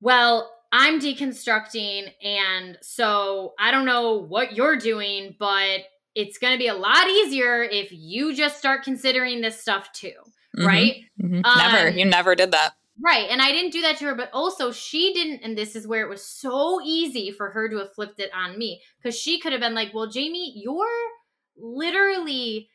[0.00, 5.80] well, I'm deconstructing and so I don't know what you're doing, but
[6.14, 10.12] it's going to be a lot easier if you just start considering this stuff too,
[10.56, 10.66] mm-hmm.
[10.66, 10.96] right?
[11.22, 11.40] Mm-hmm.
[11.44, 11.88] Um, never.
[11.90, 12.74] You never did that.
[13.00, 13.28] Right.
[13.30, 15.42] And I didn't do that to her, but also she didn't.
[15.44, 18.58] And this is where it was so easy for her to have flipped it on
[18.58, 20.86] me because she could have been like, well, Jaime, you're
[21.56, 22.68] literally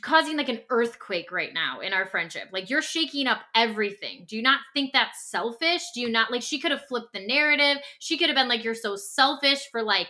[0.00, 2.48] causing like an earthquake right now in our friendship.
[2.52, 4.24] Like you're shaking up everything.
[4.26, 5.82] Do you not think that's selfish?
[5.94, 7.82] Do you not like she could have flipped the narrative?
[7.98, 10.08] She could have been like, you're so selfish for like,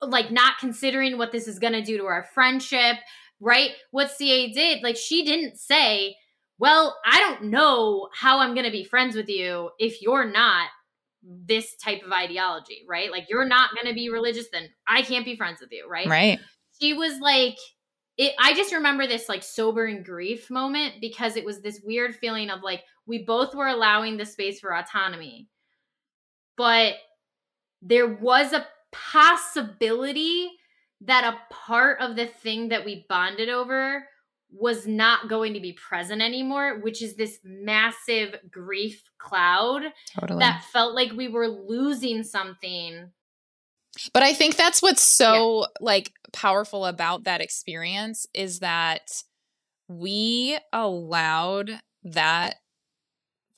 [0.00, 2.96] like not considering what this is going to do to our friendship,
[3.40, 3.72] right?
[3.90, 6.16] What CA did, like she didn't say,
[6.58, 10.68] well, I don't know how I'm going to be friends with you if you're not
[11.22, 13.10] this type of ideology, right?
[13.10, 16.06] Like you're not going to be religious, then I can't be friends with you, right?
[16.06, 16.38] Right.
[16.80, 17.56] She was like,
[18.16, 22.50] it, I just remember this like sobering grief moment because it was this weird feeling
[22.50, 25.48] of like we both were allowing the space for autonomy,
[26.56, 26.94] but
[27.82, 30.50] there was a possibility
[31.00, 34.06] that a part of the thing that we bonded over
[34.56, 39.82] was not going to be present anymore, which is this massive grief cloud
[40.18, 40.38] totally.
[40.38, 43.10] that felt like we were losing something.
[44.12, 45.66] But I think that's what's so yeah.
[45.80, 49.22] like powerful about that experience is that
[49.88, 52.56] we allowed that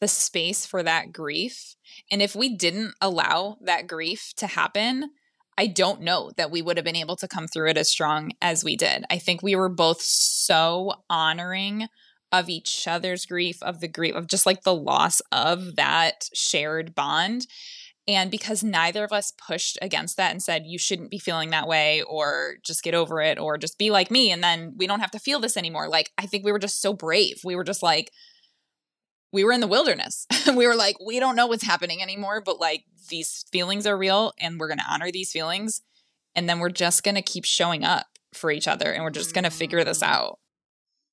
[0.00, 1.76] the space for that grief.
[2.10, 5.10] And if we didn't allow that grief to happen,
[5.58, 8.32] I don't know that we would have been able to come through it as strong
[8.42, 9.04] as we did.
[9.10, 11.88] I think we were both so honoring
[12.32, 16.94] of each other's grief, of the grief, of just like the loss of that shared
[16.94, 17.46] bond.
[18.08, 21.66] And because neither of us pushed against that and said, you shouldn't be feeling that
[21.66, 25.00] way, or just get over it, or just be like me, and then we don't
[25.00, 25.88] have to feel this anymore.
[25.88, 27.40] Like, I think we were just so brave.
[27.44, 28.12] We were just like,
[29.36, 30.26] we were in the wilderness.
[30.56, 34.32] we were like, we don't know what's happening anymore, but like these feelings are real
[34.40, 35.82] and we're going to honor these feelings.
[36.34, 39.34] And then we're just going to keep showing up for each other and we're just
[39.34, 40.06] going to figure this mm.
[40.06, 40.38] out.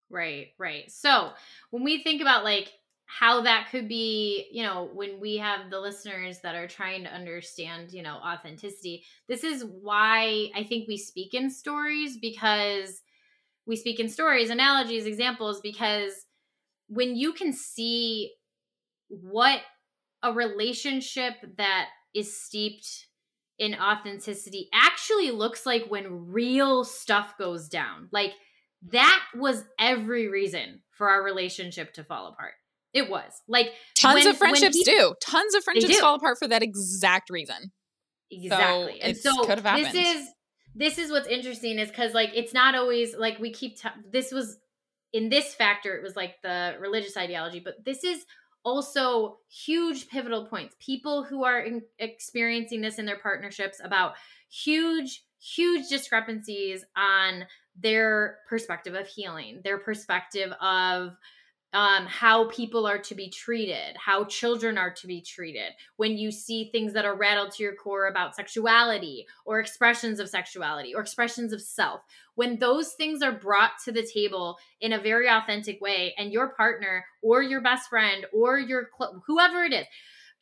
[0.10, 0.90] Right, right.
[0.90, 1.32] So
[1.72, 2.72] when we think about like
[3.08, 7.14] how that could be, you know, when we have the listeners that are trying to
[7.14, 13.02] understand, you know, authenticity, this is why I think we speak in stories because
[13.66, 16.26] we speak in stories, analogies, examples, because
[16.94, 18.32] when you can see
[19.10, 19.60] what
[20.22, 23.08] a relationship that is steeped
[23.60, 28.10] in authenticity actually looks like when real stuff goes down.
[28.12, 28.32] Like
[28.92, 32.54] that was every reason for our relationship to fall apart.
[32.94, 35.14] It was like tons when- of friendships he- do.
[35.22, 36.00] Tons of friendships do.
[36.00, 37.72] fall apart for that exact reason.
[38.32, 40.28] exactly and so this is
[40.76, 44.32] this is what's interesting is because like it's not always like we keep t- this
[44.32, 44.58] was
[45.14, 48.26] in this factor it was like the religious ideology but this is
[48.64, 50.76] also huge pivotal points.
[50.80, 54.14] People who are in, experiencing this in their partnerships about
[54.50, 57.46] huge huge discrepancies on
[57.78, 61.18] their perspective of healing their perspective of
[61.74, 66.32] um, how people are to be treated, how children are to be treated, when you
[66.32, 71.02] see things that are rattled to your core about sexuality or expressions of sexuality or
[71.02, 72.02] expressions of self,
[72.36, 76.50] when those things are brought to the table in a very authentic way, and your
[76.50, 79.86] partner or your best friend or your cl- whoever it is,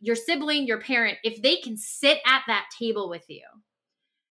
[0.02, 3.44] your sibling, your parent, if they can sit at that table with you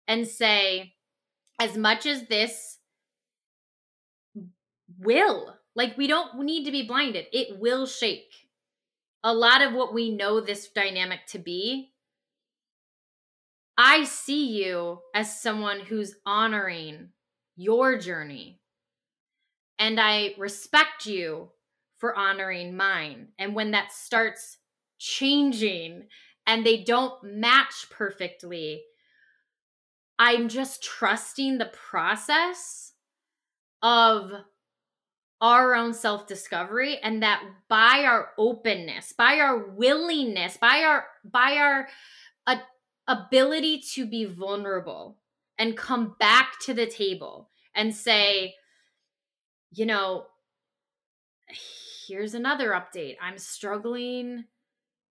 [0.08, 0.93] and say,
[1.60, 2.78] as much as this
[4.97, 7.27] will like we don't need to be blinded.
[7.32, 8.34] It will shake.
[9.23, 11.93] A lot of what we know this dynamic to be
[13.77, 17.09] i see you as someone who's honoring
[17.55, 18.59] your journey.
[19.80, 21.51] And i respect you
[21.97, 23.30] for honoring mine.
[23.39, 24.57] And when that starts
[24.97, 26.07] changing
[26.45, 28.84] and they don't match perfectly
[30.17, 32.91] i'm just trusting the process
[33.82, 34.34] of
[35.41, 41.55] our own self discovery and that by our openness by our willingness by our by
[41.57, 41.87] our
[42.47, 42.57] uh,
[43.07, 45.17] ability to be vulnerable
[45.57, 48.53] and come back to the table and say
[49.71, 50.25] you know
[52.09, 53.17] here's another update.
[53.21, 54.45] I'm struggling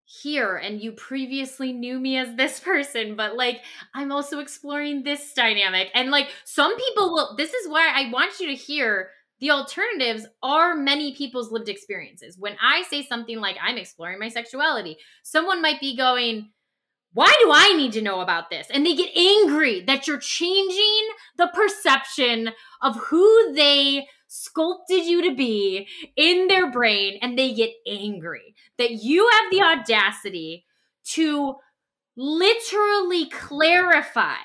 [0.05, 3.61] here and you previously knew me as this person but like
[3.93, 5.91] i'm also exploring this dynamic.
[5.95, 9.11] And like some people will this is why i want you to hear
[9.41, 12.37] the alternatives are many people's lived experiences.
[12.39, 16.51] When I say something like, I'm exploring my sexuality, someone might be going,
[17.13, 18.69] Why do I need to know about this?
[18.73, 22.51] And they get angry that you're changing the perception
[22.83, 28.91] of who they sculpted you to be in their brain, and they get angry that
[28.91, 30.65] you have the audacity
[31.05, 31.57] to
[32.17, 34.37] literally clarify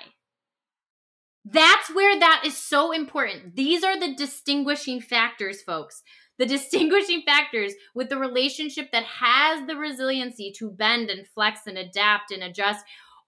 [1.45, 3.55] that's where that is so important.
[3.55, 6.03] These are the distinguishing factors, folks.
[6.39, 11.77] The distinguishing factors with the relationship that has the resiliency to bend and flex and
[11.77, 12.85] adapt and adjust.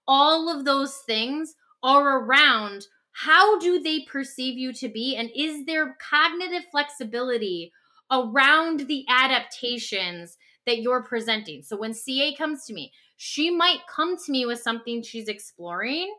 [0.08, 5.16] All of those things are around how do they perceive you to be?
[5.16, 7.72] And is there cognitive flexibility
[8.10, 10.36] around the adaptations
[10.66, 11.62] that you're presenting?
[11.62, 16.14] So when CA comes to me, she might come to me with something she's exploring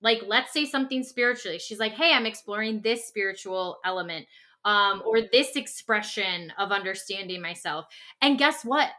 [0.00, 1.58] like let's say something spiritually.
[1.58, 4.26] She's like hey i'm exploring this spiritual element
[4.64, 7.86] um or this expression of understanding myself.
[8.20, 8.90] And guess what?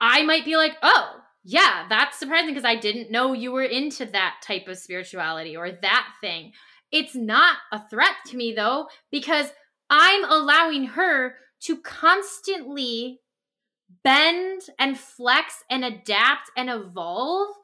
[0.00, 4.04] I might be like oh yeah that's surprising because i didn't know you were into
[4.04, 6.52] that type of spirituality or that thing.
[6.92, 9.46] It's not a threat to me though because
[9.90, 13.20] i'm allowing her to constantly
[14.02, 17.54] bend and flex and adapt and evolve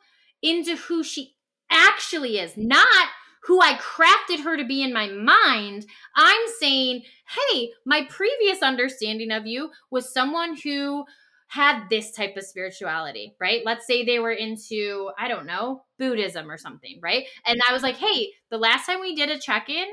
[0.42, 1.34] into who she
[1.70, 3.08] actually is, not
[3.44, 5.86] who I crafted her to be in my mind.
[6.16, 7.02] I'm saying,
[7.50, 11.04] hey, my previous understanding of you was someone who
[11.48, 13.60] had this type of spirituality, right?
[13.64, 17.24] Let's say they were into, I don't know, Buddhism or something, right?
[17.44, 19.86] And I was like, hey, the last time we did a check in,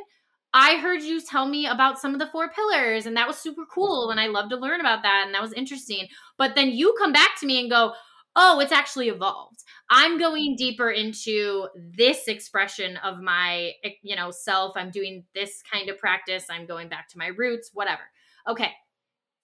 [0.54, 3.66] I heard you tell me about some of the four pillars, and that was super
[3.72, 4.10] cool.
[4.10, 6.08] And I love to learn about that, and that was interesting.
[6.38, 7.93] But then you come back to me and go,
[8.36, 9.64] oh, it's actually evolved.
[9.90, 14.74] I'm going deeper into this expression of my, eh, you know, self.
[14.76, 16.46] I'm doing this kind of practice.
[16.50, 18.02] I'm going back to my roots, whatever.
[18.48, 18.72] Okay.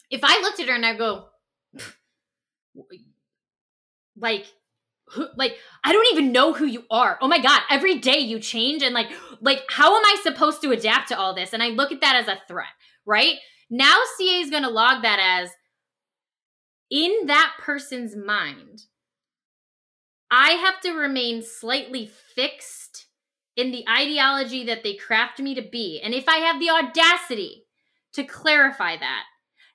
[0.09, 1.25] If I looked at her and I go,
[4.17, 4.45] like,
[5.09, 7.17] who, like I don't even know who you are.
[7.21, 10.71] Oh my god, every day you change and like like how am I supposed to
[10.71, 11.53] adapt to all this?
[11.53, 12.67] And I look at that as a threat,
[13.05, 13.35] right?
[13.69, 15.51] Now CA is going to log that as
[16.89, 18.83] in that person's mind,
[20.31, 23.07] I have to remain slightly fixed
[23.55, 27.65] in the ideology that they craft me to be, and if I have the audacity
[28.13, 29.23] to clarify that,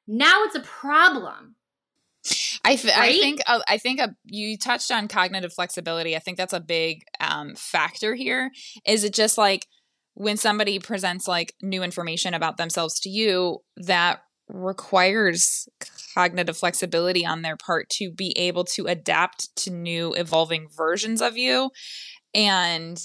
[0.07, 1.57] now it's a problem.
[2.65, 3.15] I, th- right?
[3.15, 6.15] I think uh, I think uh, you touched on cognitive flexibility.
[6.15, 8.51] I think that's a big um, factor here.
[8.85, 9.67] Is it just like
[10.15, 14.21] when somebody presents like new information about themselves to you that
[14.53, 15.69] requires
[16.15, 21.37] cognitive flexibility on their part to be able to adapt to new evolving versions of
[21.37, 21.71] you
[22.35, 23.01] and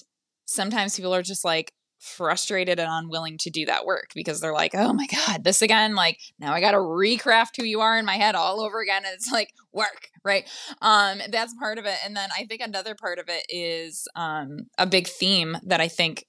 [0.45, 1.73] sometimes people are just like
[2.05, 5.95] frustrated and unwilling to do that work because they're like, oh my God, this again,
[5.95, 9.03] like now I gotta recraft who you are in my head all over again.
[9.05, 10.47] And it's like work, right?
[10.81, 11.97] Um, that's part of it.
[12.05, 15.87] And then I think another part of it is um a big theme that I
[15.87, 16.25] think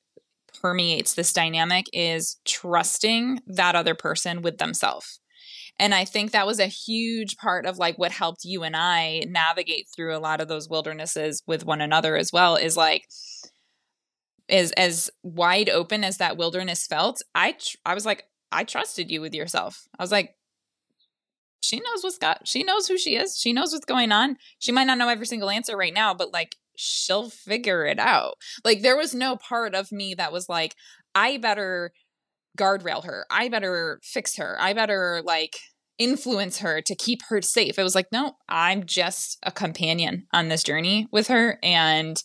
[0.61, 5.21] permeates this dynamic is trusting that other person with themselves.
[5.79, 9.25] And I think that was a huge part of like what helped you and I
[9.29, 13.07] navigate through a lot of those wildernesses with one another as well is like
[14.49, 19.11] is as wide open as that wilderness felt, I tr- I was like I trusted
[19.11, 19.87] you with yourself.
[19.99, 20.35] I was like
[21.61, 23.37] she knows what's got she knows who she is.
[23.39, 24.37] She knows what's going on.
[24.59, 28.35] She might not know every single answer right now, but like she'll figure it out.
[28.65, 30.75] Like there was no part of me that was like
[31.15, 31.93] I better
[32.57, 33.27] guardrail her.
[33.31, 34.57] I better fix her.
[34.61, 35.57] I better like
[35.99, 37.79] influence her to keep her safe.
[37.79, 42.23] It was like, no, I'm just a companion on this journey with her and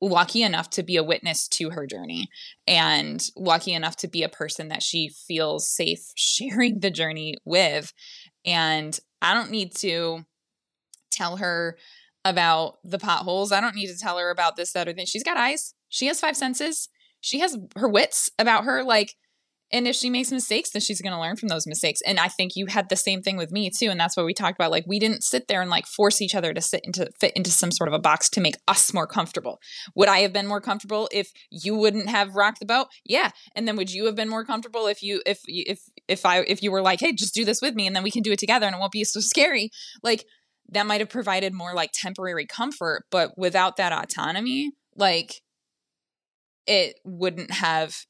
[0.00, 2.28] lucky enough to be a witness to her journey
[2.66, 7.92] and lucky enough to be a person that she feels safe sharing the journey with.
[8.44, 10.24] And I don't need to
[11.10, 11.76] tell her
[12.28, 13.52] about the potholes.
[13.52, 14.94] I don't need to tell her about this, that, or.
[15.06, 15.74] She's got eyes.
[15.88, 16.88] She has five senses.
[17.20, 18.84] She has her wits about her.
[18.84, 19.14] Like,
[19.70, 22.28] and if she makes mistakes then she's going to learn from those mistakes and i
[22.28, 24.70] think you had the same thing with me too and that's what we talked about
[24.70, 27.50] like we didn't sit there and like force each other to sit into fit into
[27.50, 29.58] some sort of a box to make us more comfortable
[29.94, 33.66] would i have been more comfortable if you wouldn't have rocked the boat yeah and
[33.66, 36.70] then would you have been more comfortable if you if if if i if you
[36.70, 38.66] were like hey just do this with me and then we can do it together
[38.66, 39.70] and it won't be so scary
[40.02, 40.24] like
[40.70, 45.42] that might have provided more like temporary comfort but without that autonomy like
[46.66, 48.04] it wouldn't have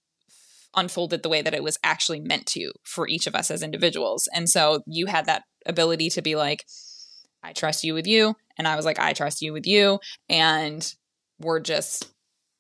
[0.77, 4.29] unfolded the way that it was actually meant to for each of us as individuals.
[4.35, 6.65] And so you had that ability to be like,
[7.43, 8.35] I trust you with you.
[8.57, 10.01] And I was like, I trust you with you.
[10.29, 10.93] And
[11.39, 12.13] we're just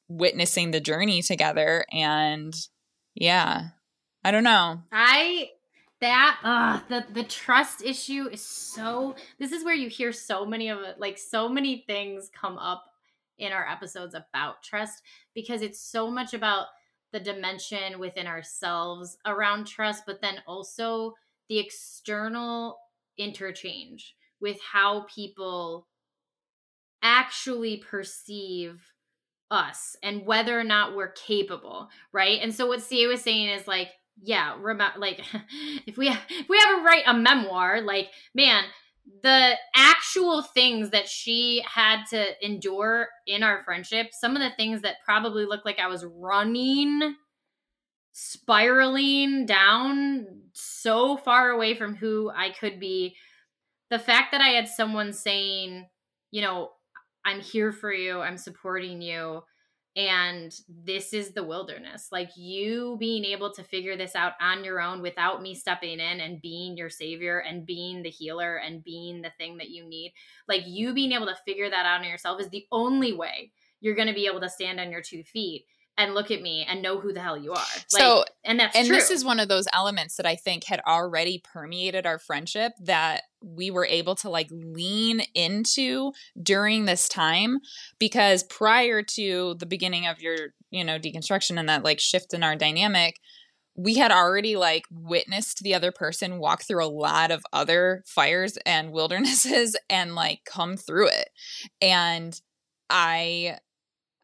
[0.09, 1.85] witnessing the journey together.
[1.93, 2.55] And
[3.15, 3.69] yeah,
[4.25, 4.83] I don't know.
[4.93, 5.51] I
[6.01, 10.69] that uh the the trust issue is so this is where you hear so many
[10.69, 12.85] of it like so many things come up
[13.39, 15.03] in our episodes about trust
[15.35, 16.67] because it's so much about
[17.13, 21.15] the dimension within ourselves around trust, but then also
[21.49, 22.79] the external
[23.17, 25.87] interchange with how people
[27.03, 28.81] actually perceive
[29.51, 32.41] us and whether or not we're capable, right?
[32.43, 33.89] And so what CA was saying is like,
[34.23, 35.21] yeah, remember, like
[35.87, 38.65] if we if we ever write a memoir, like man,
[39.23, 44.83] the actual things that she had to endure in our friendship, some of the things
[44.83, 47.15] that probably looked like I was running,
[48.13, 53.17] spiraling down so far away from who I could be.
[53.91, 55.87] The fact that I had someone saying,
[56.31, 56.71] you know,
[57.25, 59.43] I'm here for you, I'm supporting you,
[59.99, 62.09] and this is the wilderness.
[62.13, 66.21] Like you being able to figure this out on your own without me stepping in
[66.21, 70.15] and being your savior and being the healer and being the thing that you need
[70.49, 73.95] like you being able to figure that out on yourself is the only way you're
[73.95, 75.67] going to be able to stand on your two feet
[75.99, 77.57] and look at me and know who the hell you are.
[77.57, 78.97] Like, so, and that's and true.
[78.97, 83.25] this is one of those elements that I think had already permeated our friendship that
[83.43, 87.59] we were able to like lean into during this time
[87.99, 90.37] because prior to the beginning of your,
[90.71, 93.17] you know, deconstruction and that like shift in our dynamic,
[93.75, 98.57] we had already like witnessed the other person walk through a lot of other fires
[98.65, 101.31] and wildernesses and like come through it.
[101.83, 102.41] And
[102.89, 103.59] I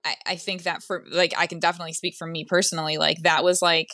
[0.04, 3.44] I, I think that for like I can definitely speak for me personally, like that
[3.44, 3.88] was like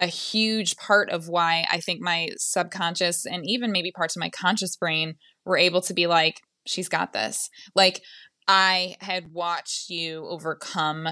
[0.00, 4.30] a huge part of why I think my subconscious and even maybe parts of my
[4.30, 5.14] conscious brain
[5.44, 7.48] were able to be like, she's got this.
[7.74, 8.02] Like
[8.48, 11.08] I had watched you overcome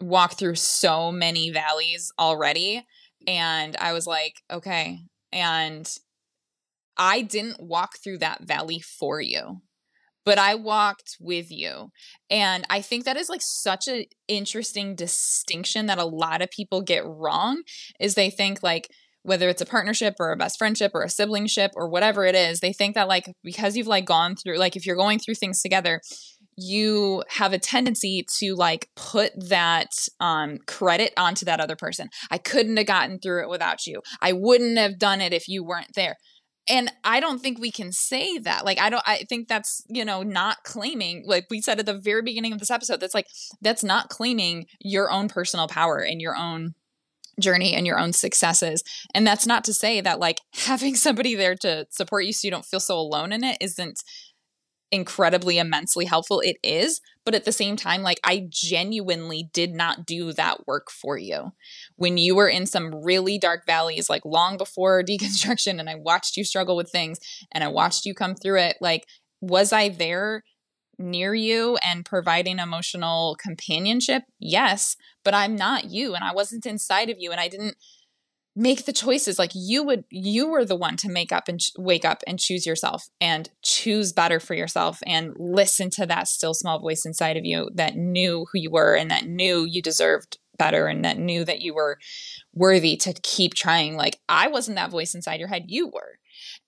[0.00, 2.84] walk through so many valleys already
[3.26, 5.00] and I was like, okay.
[5.32, 5.90] And
[6.96, 9.62] I didn't walk through that valley for you
[10.24, 11.90] but I walked with you.
[12.30, 16.82] And I think that is like such an interesting distinction that a lot of people
[16.82, 17.62] get wrong
[17.98, 18.88] is they think like
[19.22, 22.60] whether it's a partnership or a best friendship or a siblingship or whatever it is,
[22.60, 25.60] they think that like because you've like gone through like if you're going through things
[25.60, 26.00] together,
[26.56, 29.90] you have a tendency to like put that
[30.20, 32.08] um, credit onto that other person.
[32.30, 34.00] I couldn't have gotten through it without you.
[34.20, 36.16] I wouldn't have done it if you weren't there.
[36.70, 38.64] And I don't think we can say that.
[38.64, 41.98] Like, I don't, I think that's, you know, not claiming, like we said at the
[41.98, 43.26] very beginning of this episode, that's like,
[43.60, 46.74] that's not claiming your own personal power and your own
[47.40, 48.84] journey and your own successes.
[49.14, 52.50] And that's not to say that like having somebody there to support you so you
[52.50, 54.02] don't feel so alone in it isn't
[54.92, 60.04] incredibly immensely helpful it is but at the same time like i genuinely did not
[60.04, 61.52] do that work for you.
[61.96, 66.36] When you were in some really dark valleys like long before deconstruction and i watched
[66.36, 67.18] you struggle with things
[67.52, 69.06] and i watched you come through it like
[69.40, 70.42] was i there
[70.98, 74.24] near you and providing emotional companionship?
[74.38, 77.76] Yes but i'm not you and i wasn't inside of you and i didn't
[78.60, 79.38] make the choices.
[79.38, 82.38] Like you would you were the one to make up and ch- wake up and
[82.38, 87.38] choose yourself and choose better for yourself and listen to that still small voice inside
[87.38, 91.18] of you that knew who you were and that knew you deserved better and that
[91.18, 91.98] knew that you were
[92.52, 93.96] worthy to keep trying.
[93.96, 96.18] Like i wasn't that voice inside your head you were.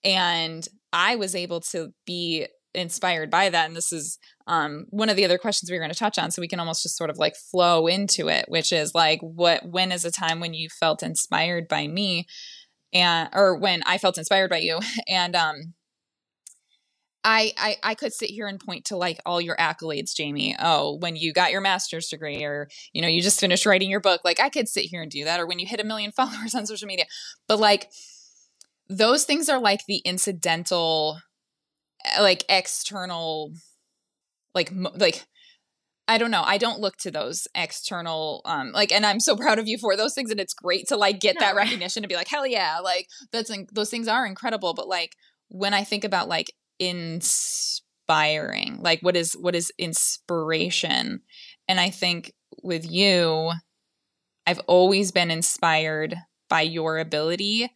[0.03, 5.17] And i was able to be inspired by that and this is um, one of
[5.17, 7.11] the other questions we were going to touch on so we can almost just sort
[7.11, 10.69] of like flow into it which is like what when is a time when you
[10.69, 12.27] felt inspired by me
[12.93, 15.75] and or when i felt inspired by you and um
[17.25, 20.57] I, I I could sit here and point to like all your accolades, Jaime.
[20.59, 24.01] Oh, when you got your master's degree, or you know, you just finished writing your
[24.01, 24.23] book.
[24.25, 26.55] Like I could sit here and do that, or when you hit a million followers
[26.55, 27.05] on social media.
[27.47, 27.91] But like
[28.89, 31.19] those things are like the incidental
[32.21, 33.53] like external
[34.55, 35.25] like like
[36.09, 36.43] I don't know.
[36.45, 39.97] I don't look to those external um like and I'm so proud of you for
[39.97, 41.47] those things and it's great to like get no.
[41.47, 45.13] that recognition to be like hell yeah, like that's those things are incredible but like
[45.49, 51.21] when I think about like inspiring, like what is what is inspiration?
[51.69, 52.33] And I think
[52.63, 53.53] with you
[54.47, 56.17] I've always been inspired
[56.49, 57.71] by your ability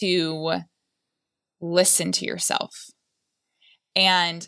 [0.00, 0.60] to
[1.60, 2.90] listen to yourself
[3.96, 4.46] and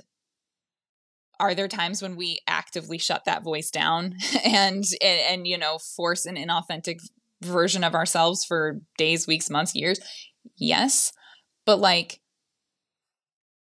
[1.38, 5.78] are there times when we actively shut that voice down and, and and, you know
[5.78, 7.00] force an inauthentic
[7.42, 10.00] version of ourselves for days weeks months years?
[10.56, 11.12] Yes.
[11.64, 12.20] But like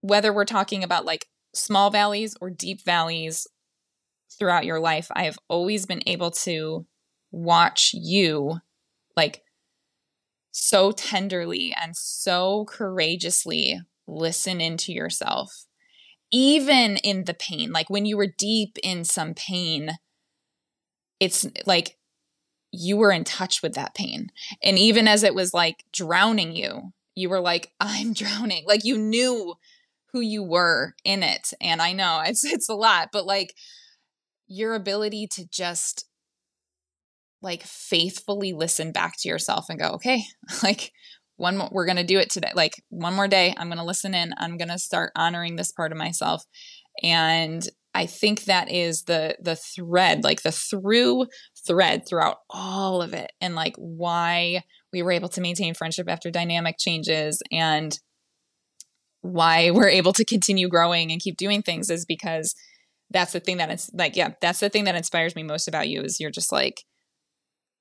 [0.01, 3.47] whether we're talking about like small valleys or deep valleys
[4.39, 6.87] throughout your life i have always been able to
[7.31, 8.57] watch you
[9.17, 9.43] like
[10.51, 13.81] so tenderly and so courageously
[14.13, 15.67] listen into yourself
[16.35, 17.73] even in the pain.
[17.73, 19.93] Like when you were deep in some pain
[21.21, 21.99] it's like
[22.73, 24.31] you were in touch with that pain.
[24.63, 28.65] And even as it was like drowning you you were like i'm drowning.
[28.67, 29.55] Like you knew
[30.13, 31.53] who you were in it.
[31.61, 33.55] And i know it's it's a lot but like
[34.49, 36.07] your ability to just
[37.41, 40.23] like faithfully listen back to yourself and go okay
[40.63, 40.93] like
[41.43, 42.53] one more, we're going to do it today.
[42.55, 44.33] Like one more day, I'm going to listen in.
[44.39, 46.45] I'm going to start honoring this part of myself.
[47.03, 51.27] And I think that is the the thread, like the through
[51.67, 54.63] thread throughout all of it and like why
[54.93, 57.99] we were able to maintain friendship after dynamic changes and
[59.21, 62.55] why we're able to continue growing and keep doing things is because
[63.11, 65.89] that's the thing that it's like yeah that's the thing that inspires me most about
[65.89, 66.83] you is you're just like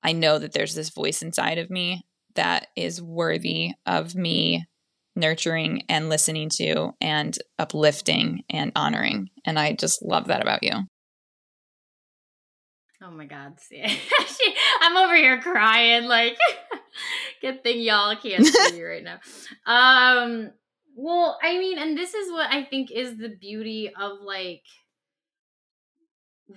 [0.04, 2.04] i know that there's this voice inside of me
[2.34, 4.66] that is worthy of me
[5.14, 9.28] nurturing and listening to and uplifting and honoring.
[9.44, 10.72] And I just love that about you.
[13.02, 13.58] Oh my God.
[13.60, 13.84] See,
[14.80, 16.04] I'm over here crying.
[16.04, 16.38] Like,
[17.42, 19.18] good thing y'all can't see me right now.
[19.66, 20.52] Um,
[20.94, 24.62] well, I mean, and this is what I think is the beauty of like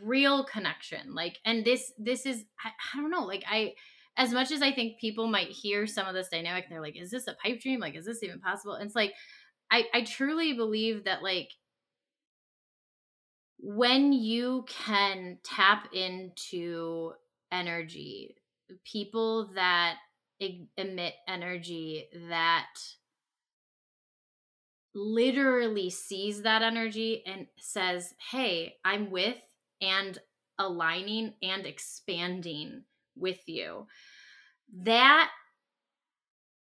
[0.04, 1.16] real connection.
[1.16, 3.74] Like, and this, this is, I, I don't know, like, I,
[4.18, 7.12] as much as I think people might hear some of this dynamic, they're like, is
[7.12, 7.80] this a pipe dream?
[7.80, 8.74] Like, is this even possible?
[8.74, 9.14] And it's like,
[9.72, 11.50] I, I truly believe that, like,
[13.58, 17.14] when you can tap into
[17.52, 18.36] energy,
[18.86, 19.96] people that
[20.78, 22.68] emit energy that
[24.94, 29.36] literally sees that energy and says, Hey, I'm with
[29.82, 30.18] and
[30.58, 32.84] aligning and expanding
[33.16, 33.88] with you.
[34.84, 35.30] That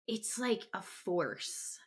[0.07, 1.79] it's like a force.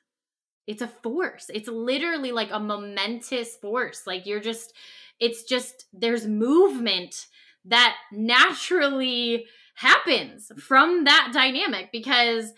[0.66, 1.50] It's a force.
[1.54, 4.06] It's literally like a momentous force.
[4.06, 4.74] Like you're just
[5.20, 7.28] it's just there's movement
[7.66, 9.46] that naturally
[9.76, 12.54] happens from that dynamic because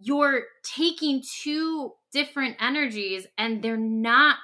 [0.00, 4.38] you're taking two different energies and they're not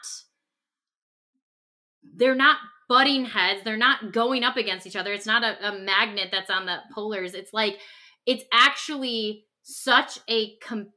[2.03, 2.59] they're not
[2.91, 3.61] butting heads.
[3.65, 5.13] They're not going up against each other.
[5.13, 7.35] It's not a, a magnet that's on the polars.
[7.35, 7.79] It's like
[8.27, 10.91] it's actually such a com-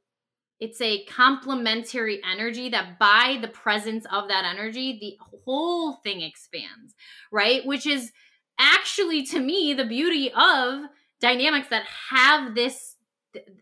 [0.59, 6.95] it's a complementary energy that by the presence of that energy the whole thing expands
[7.31, 8.11] right which is
[8.57, 10.83] actually to me the beauty of
[11.19, 12.95] dynamics that have this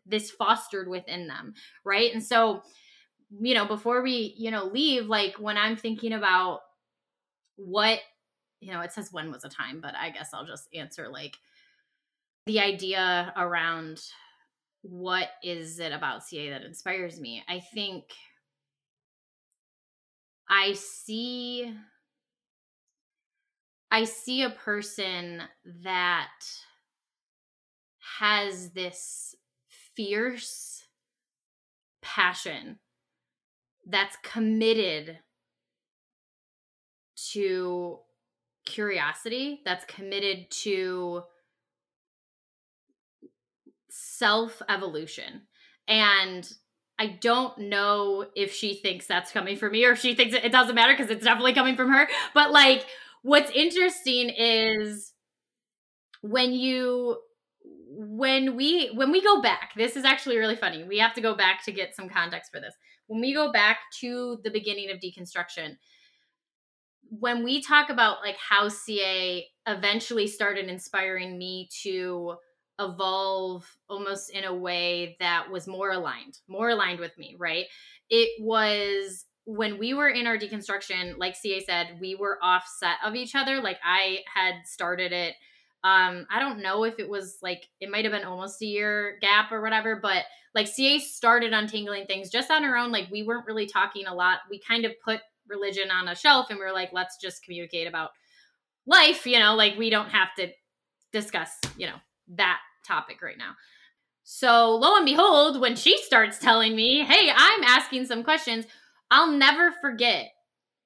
[0.05, 1.53] this fostered within them
[1.83, 2.61] right and so
[3.39, 6.59] you know before we you know leave like when i'm thinking about
[7.55, 7.99] what
[8.61, 11.35] you know it says when was a time but i guess i'll just answer like
[12.45, 14.01] the idea around
[14.81, 17.43] what is it about CA that inspires me?
[17.47, 18.05] I think
[20.49, 21.73] I see
[23.93, 25.41] I see a person
[25.83, 26.29] that
[28.19, 29.35] has this
[29.95, 30.85] fierce
[32.01, 32.79] passion
[33.85, 35.19] that's committed
[37.33, 37.99] to
[38.65, 41.23] curiosity, that's committed to
[43.89, 45.41] self evolution.
[45.87, 46.49] And
[46.99, 50.45] I don't know if she thinks that's coming from me or if she thinks it,
[50.45, 52.07] it doesn't matter because it's definitely coming from her.
[52.33, 52.85] But like,
[53.23, 55.13] what's interesting is
[56.21, 57.17] when you
[57.93, 61.35] when we when we go back this is actually really funny we have to go
[61.35, 62.73] back to get some context for this
[63.07, 65.75] when we go back to the beginning of deconstruction
[67.11, 72.35] when we talk about like how ca eventually started inspiring me to
[72.79, 77.65] evolve almost in a way that was more aligned, more aligned with me, right?
[78.09, 83.15] It was when we were in our deconstruction, like CA said, we were offset of
[83.15, 83.61] each other.
[83.61, 85.35] Like I had started it.
[85.83, 89.17] Um, I don't know if it was like it might have been almost a year
[89.21, 90.23] gap or whatever, but
[90.55, 92.91] like CA started untangling things just on her own.
[92.91, 94.39] Like we weren't really talking a lot.
[94.49, 97.87] We kind of put religion on a shelf and we were like, let's just communicate
[97.87, 98.11] about
[98.85, 100.49] life, you know, like we don't have to
[101.11, 101.97] discuss, you know,
[102.35, 103.53] that topic right now.
[104.23, 108.65] So lo and behold, when she starts telling me, hey, I'm asking some questions,
[109.09, 110.29] I'll never forget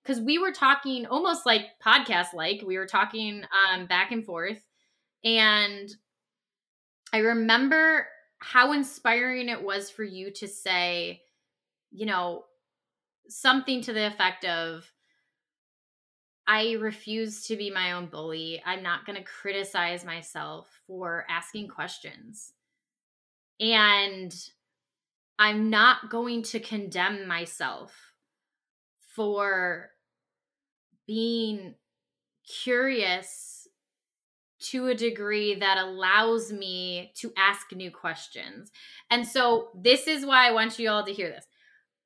[0.06, 3.44] because we were talking almost like podcast like we were talking
[3.74, 4.60] um, back and forth
[5.24, 5.90] and
[7.14, 8.08] i remember
[8.40, 11.22] how inspiring it was for you to say
[11.92, 12.44] you know
[13.28, 14.92] something to the effect of
[16.48, 18.62] I refuse to be my own bully.
[18.66, 22.54] I'm not going to criticize myself for asking questions.
[23.60, 24.34] And
[25.40, 27.94] I'm not going to condemn myself
[29.16, 29.90] for
[31.08, 31.76] being
[32.64, 33.68] curious
[34.60, 38.72] to a degree that allows me to ask new questions.
[39.10, 41.46] And so, this is why I want you all to hear this.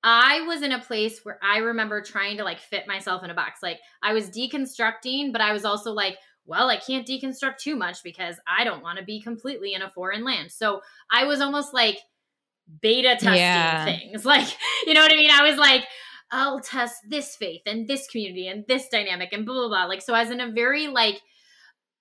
[0.03, 3.33] I was in a place where I remember trying to like fit myself in a
[3.33, 3.59] box.
[3.61, 8.01] Like I was deconstructing, but I was also like, well, I can't deconstruct too much
[8.03, 10.51] because I don't want to be completely in a foreign land.
[10.51, 10.81] So
[11.11, 11.99] I was almost like
[12.81, 13.85] beta testing yeah.
[13.85, 14.25] things.
[14.29, 14.47] Like,
[14.85, 15.31] you know what I mean?
[15.31, 15.83] I was like,
[16.31, 19.85] I'll test this faith and this community and this dynamic and blah blah blah.
[19.85, 21.21] Like so I was in a very like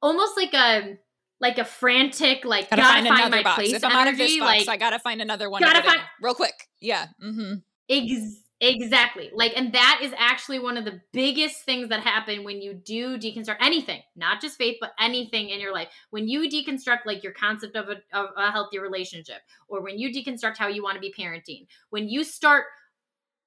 [0.03, 0.99] almost like a
[1.41, 3.55] like a frantic like gotta, gotta find, find my box.
[3.57, 4.01] place if I'm energy.
[4.01, 5.63] Out of this box, like I gotta find another one.
[5.63, 6.69] Gotta find real quick.
[6.81, 7.07] Yeah.
[7.23, 7.55] Mm-hmm.
[7.89, 9.31] Ex- exactly.
[9.35, 13.19] Like, and that is actually one of the biggest things that happen when you do
[13.19, 15.89] deconstruct anything, not just faith, but anything in your life.
[16.11, 20.11] When you deconstruct like your concept of a, of a healthy relationship, or when you
[20.11, 22.65] deconstruct how you want to be parenting, when you start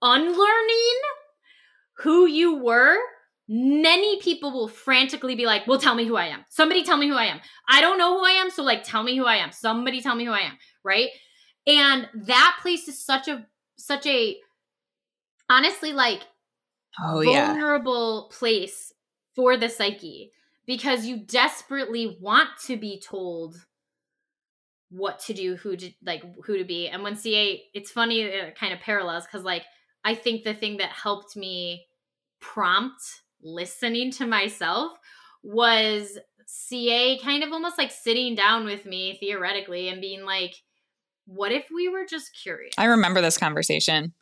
[0.01, 0.99] unlearning
[1.97, 2.97] who you were,
[3.47, 6.45] many people will frantically be like, well, tell me who I am.
[6.49, 7.41] Somebody tell me who I am.
[7.69, 8.49] I don't know who I am.
[8.49, 9.51] So, like, tell me who I am.
[9.51, 10.57] Somebody tell me who I am.
[10.83, 11.09] Right.
[11.67, 13.45] And that place is such a
[13.85, 14.37] such a
[15.49, 16.21] honestly like
[17.01, 18.37] oh, vulnerable yeah.
[18.37, 18.93] place
[19.35, 20.31] for the psyche
[20.65, 23.65] because you desperately want to be told
[24.89, 28.57] what to do who to like who to be and when ca it's funny it
[28.57, 29.63] kind of parallels because like
[30.03, 31.85] i think the thing that helped me
[32.41, 33.01] prompt
[33.41, 34.91] listening to myself
[35.43, 40.55] was ca kind of almost like sitting down with me theoretically and being like
[41.33, 42.73] what if we were just curious?
[42.77, 44.13] I remember this conversation.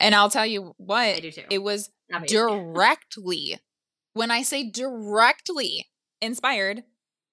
[0.00, 1.42] And I'll tell you what, I do too.
[1.50, 1.90] it was
[2.26, 3.58] directly,
[4.14, 5.86] when I say directly
[6.22, 6.84] inspired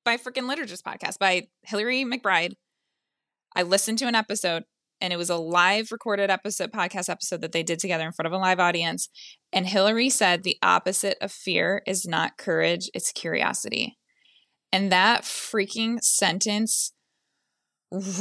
[0.04, 2.54] by freaking Liturgist podcast by Hillary McBride.
[3.56, 4.64] I listened to an episode
[5.00, 8.28] and it was a live recorded episode, podcast episode that they did together in front
[8.28, 9.10] of a live audience.
[9.54, 13.98] And Hillary said the opposite of fear is not courage, it's curiosity.
[14.72, 16.92] And that freaking sentence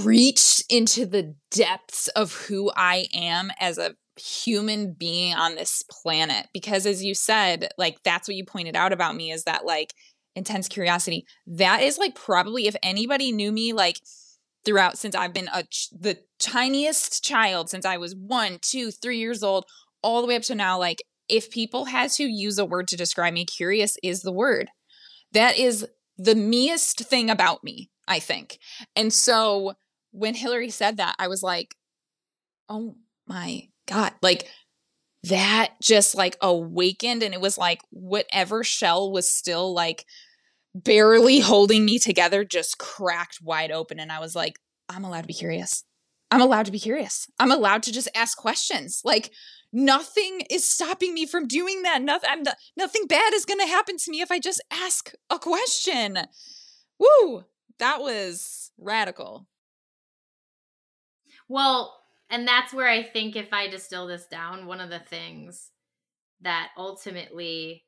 [0.04, 6.46] reached into the depths of who I am as a human being on this planet.
[6.52, 9.92] Because as you said like that's what you pointed out about me is that like
[10.36, 11.26] intense curiosity.
[11.46, 13.98] That is like probably if anybody knew me like
[14.64, 19.18] throughout since i've been a ch- the tiniest child since i was one two three
[19.18, 19.66] years old
[20.02, 22.96] all the way up to now like if people had to use a word to
[22.96, 24.70] describe me curious is the word.
[25.32, 28.58] That is the meest thing about me i think
[28.96, 29.74] and so
[30.12, 31.74] when hillary said that i was like
[32.68, 32.96] oh
[33.26, 34.48] my God, like
[35.24, 40.04] that just like awakened and it was like whatever shell was still like
[40.74, 45.26] barely holding me together just cracked wide open and I was like I'm allowed to
[45.26, 45.82] be curious.
[46.30, 47.26] I'm allowed to be curious.
[47.38, 49.00] I'm allowed to just ask questions.
[49.02, 49.30] Like
[49.72, 52.02] nothing is stopping me from doing that.
[52.02, 55.38] Nothing not, nothing bad is going to happen to me if I just ask a
[55.38, 56.18] question.
[56.98, 57.44] Woo!
[57.78, 59.46] That was radical.
[61.48, 61.94] Well,
[62.30, 65.70] and that's where I think if I distill this down, one of the things
[66.40, 67.84] that ultimately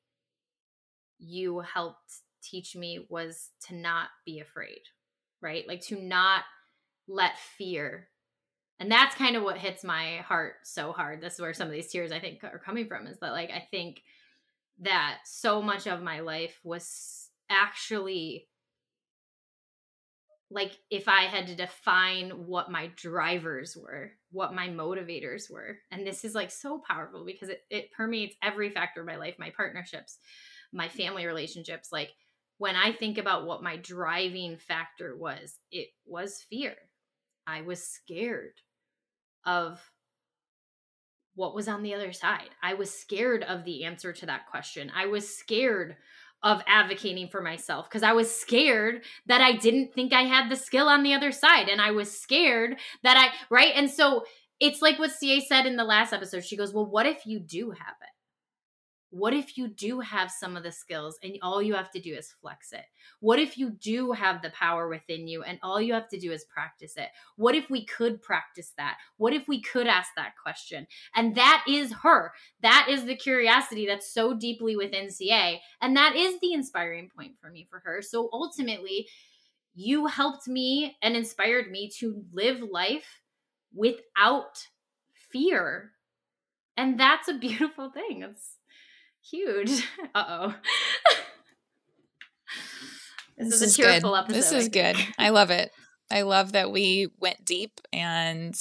[1.19, 4.81] you helped teach me was to not be afraid,
[5.41, 5.67] right?
[5.67, 6.45] Like to not
[7.09, 8.09] let fear.
[8.79, 11.21] And that's kind of what hits my heart so hard.
[11.21, 13.51] This is where some of these tears I think are coming from is that like
[13.51, 14.03] I think
[14.81, 18.49] that so much of my life was actually
[20.51, 25.79] like if I had to define what my drivers were, what my motivators were.
[25.91, 29.35] And this is like so powerful because it, it permeates every factor of my life,
[29.39, 30.19] my partnerships,
[30.73, 31.89] my family relationships.
[31.91, 32.11] Like
[32.59, 36.75] when I think about what my driving factor was, it was fear.
[37.47, 38.55] I was scared
[39.45, 39.81] of
[41.35, 42.51] what was on the other side.
[42.63, 44.91] I was scared of the answer to that question.
[44.95, 45.97] I was scared
[46.47, 50.55] of advocating for myself because I was scared that I didn't think I had the
[50.55, 51.69] skill on the other side.
[51.69, 53.73] And I was scared that I, right?
[53.75, 54.25] And so
[54.61, 56.45] it's like what CA said in the last episode.
[56.45, 58.16] She goes, Well, what if you do have it?
[59.17, 62.15] What if you do have some of the skills and all you have to do
[62.15, 62.85] is flex it?
[63.21, 66.33] What if you do have the power within you and all you have to do
[66.33, 67.09] is practice it?
[67.37, 68.99] What if we could practice that?
[69.17, 70.87] What if we could ask that question?
[71.15, 72.33] And that is her.
[72.61, 75.63] That is the curiosity that's so deeply within CA.
[75.81, 78.03] And that is the inspiring point for me for her.
[78.03, 79.09] So ultimately,
[79.75, 83.23] you helped me and inspired me to live life
[83.75, 84.67] without
[85.31, 85.93] fear.
[86.77, 88.23] And that's a beautiful thing.
[88.23, 88.56] It's
[89.31, 89.89] huge.
[90.15, 90.55] Uh oh.
[93.37, 94.05] this, this, is, is good.
[94.05, 94.97] Episode, this is good.
[95.19, 95.71] I love it.
[96.11, 98.55] I love that we went deep and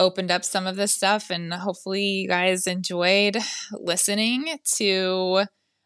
[0.00, 3.36] opened up some of this stuff and hopefully you guys enjoyed
[3.72, 5.44] listening to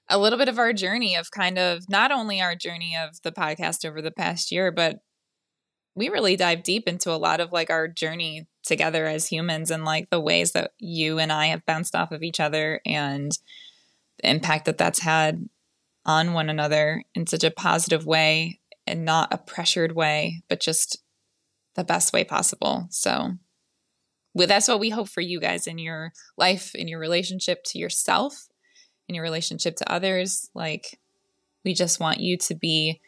[0.09, 3.33] a little bit of our journey of kind of not only our journey of the
[3.33, 4.99] podcast over the past year but
[5.95, 9.85] we really dive deep into a lot of like our journey together as humans and
[9.85, 13.33] like the ways that you and I have bounced off of each other and
[14.21, 15.49] the impact that that's had
[16.05, 20.99] on one another in such a positive way and not a pressured way, but just
[21.75, 22.87] the best way possible.
[22.91, 23.33] So,
[24.35, 27.79] well, that's what we hope for you guys in your life, in your relationship to
[27.79, 28.49] yourself,
[29.09, 30.51] in your relationship to others.
[30.55, 30.99] Like,
[31.65, 33.01] we just want you to be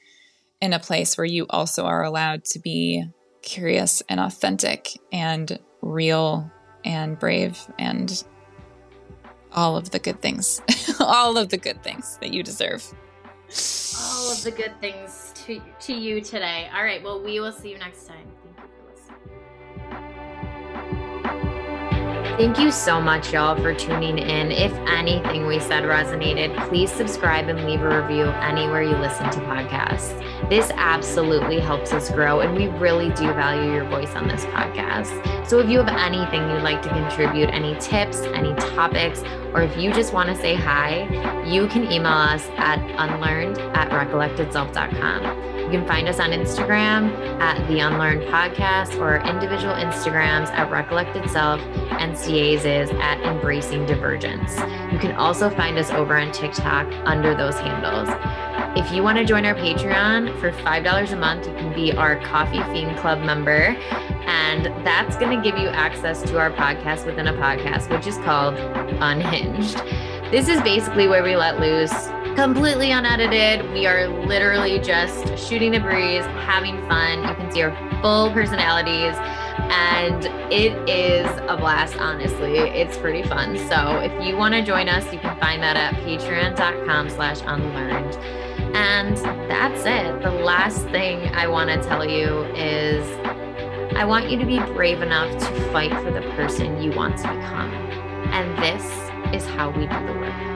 [0.60, 3.04] in a place where you also are allowed to be
[3.44, 6.50] curious and authentic and real
[6.84, 8.24] and brave and
[9.52, 10.60] all of the good things,
[11.00, 12.84] all of the good things that you deserve.
[13.96, 16.68] All of the good things to, to you today.
[16.74, 17.02] All right.
[17.02, 18.26] Well, we will see you next time.
[22.36, 24.50] Thank you so much, y'all, for tuning in.
[24.50, 29.38] If anything we said resonated, please subscribe and leave a review anywhere you listen to
[29.38, 30.18] podcasts.
[30.50, 35.46] This absolutely helps us grow, and we really do value your voice on this podcast.
[35.46, 39.22] So if you have anything you'd like to contribute, any tips, any topics,
[39.54, 43.90] or if you just want to say hi, you can email us at unlearned at
[43.90, 45.53] recollectedself.com.
[45.64, 47.10] You can find us on Instagram
[47.40, 51.58] at The Unlearned Podcast or individual Instagrams at Recollected Self
[51.98, 54.54] and CA's is at Embracing Divergence.
[54.92, 58.08] You can also find us over on TikTok under those handles.
[58.78, 62.20] If you want to join our Patreon for $5 a month, you can be our
[62.20, 63.74] Coffee Fiend Club member.
[64.26, 68.18] And that's going to give you access to our podcast within a podcast, which is
[68.18, 68.54] called
[69.00, 69.78] Unhinged.
[70.30, 73.70] This is basically where we let loose completely unedited.
[73.72, 77.22] We are literally just shooting the breeze, having fun.
[77.22, 79.14] You can see our full personalities
[79.70, 84.90] and it is a blast honestly it's pretty fun so if you want to join
[84.90, 88.14] us you can find that at patreon.com slash unlearned
[88.76, 89.16] and
[89.48, 93.06] that's it the last thing i want to tell you is
[93.96, 97.28] I want you to be brave enough to fight for the person you want to
[97.28, 97.72] become.
[98.32, 98.82] And this
[99.32, 100.53] is how we do the work.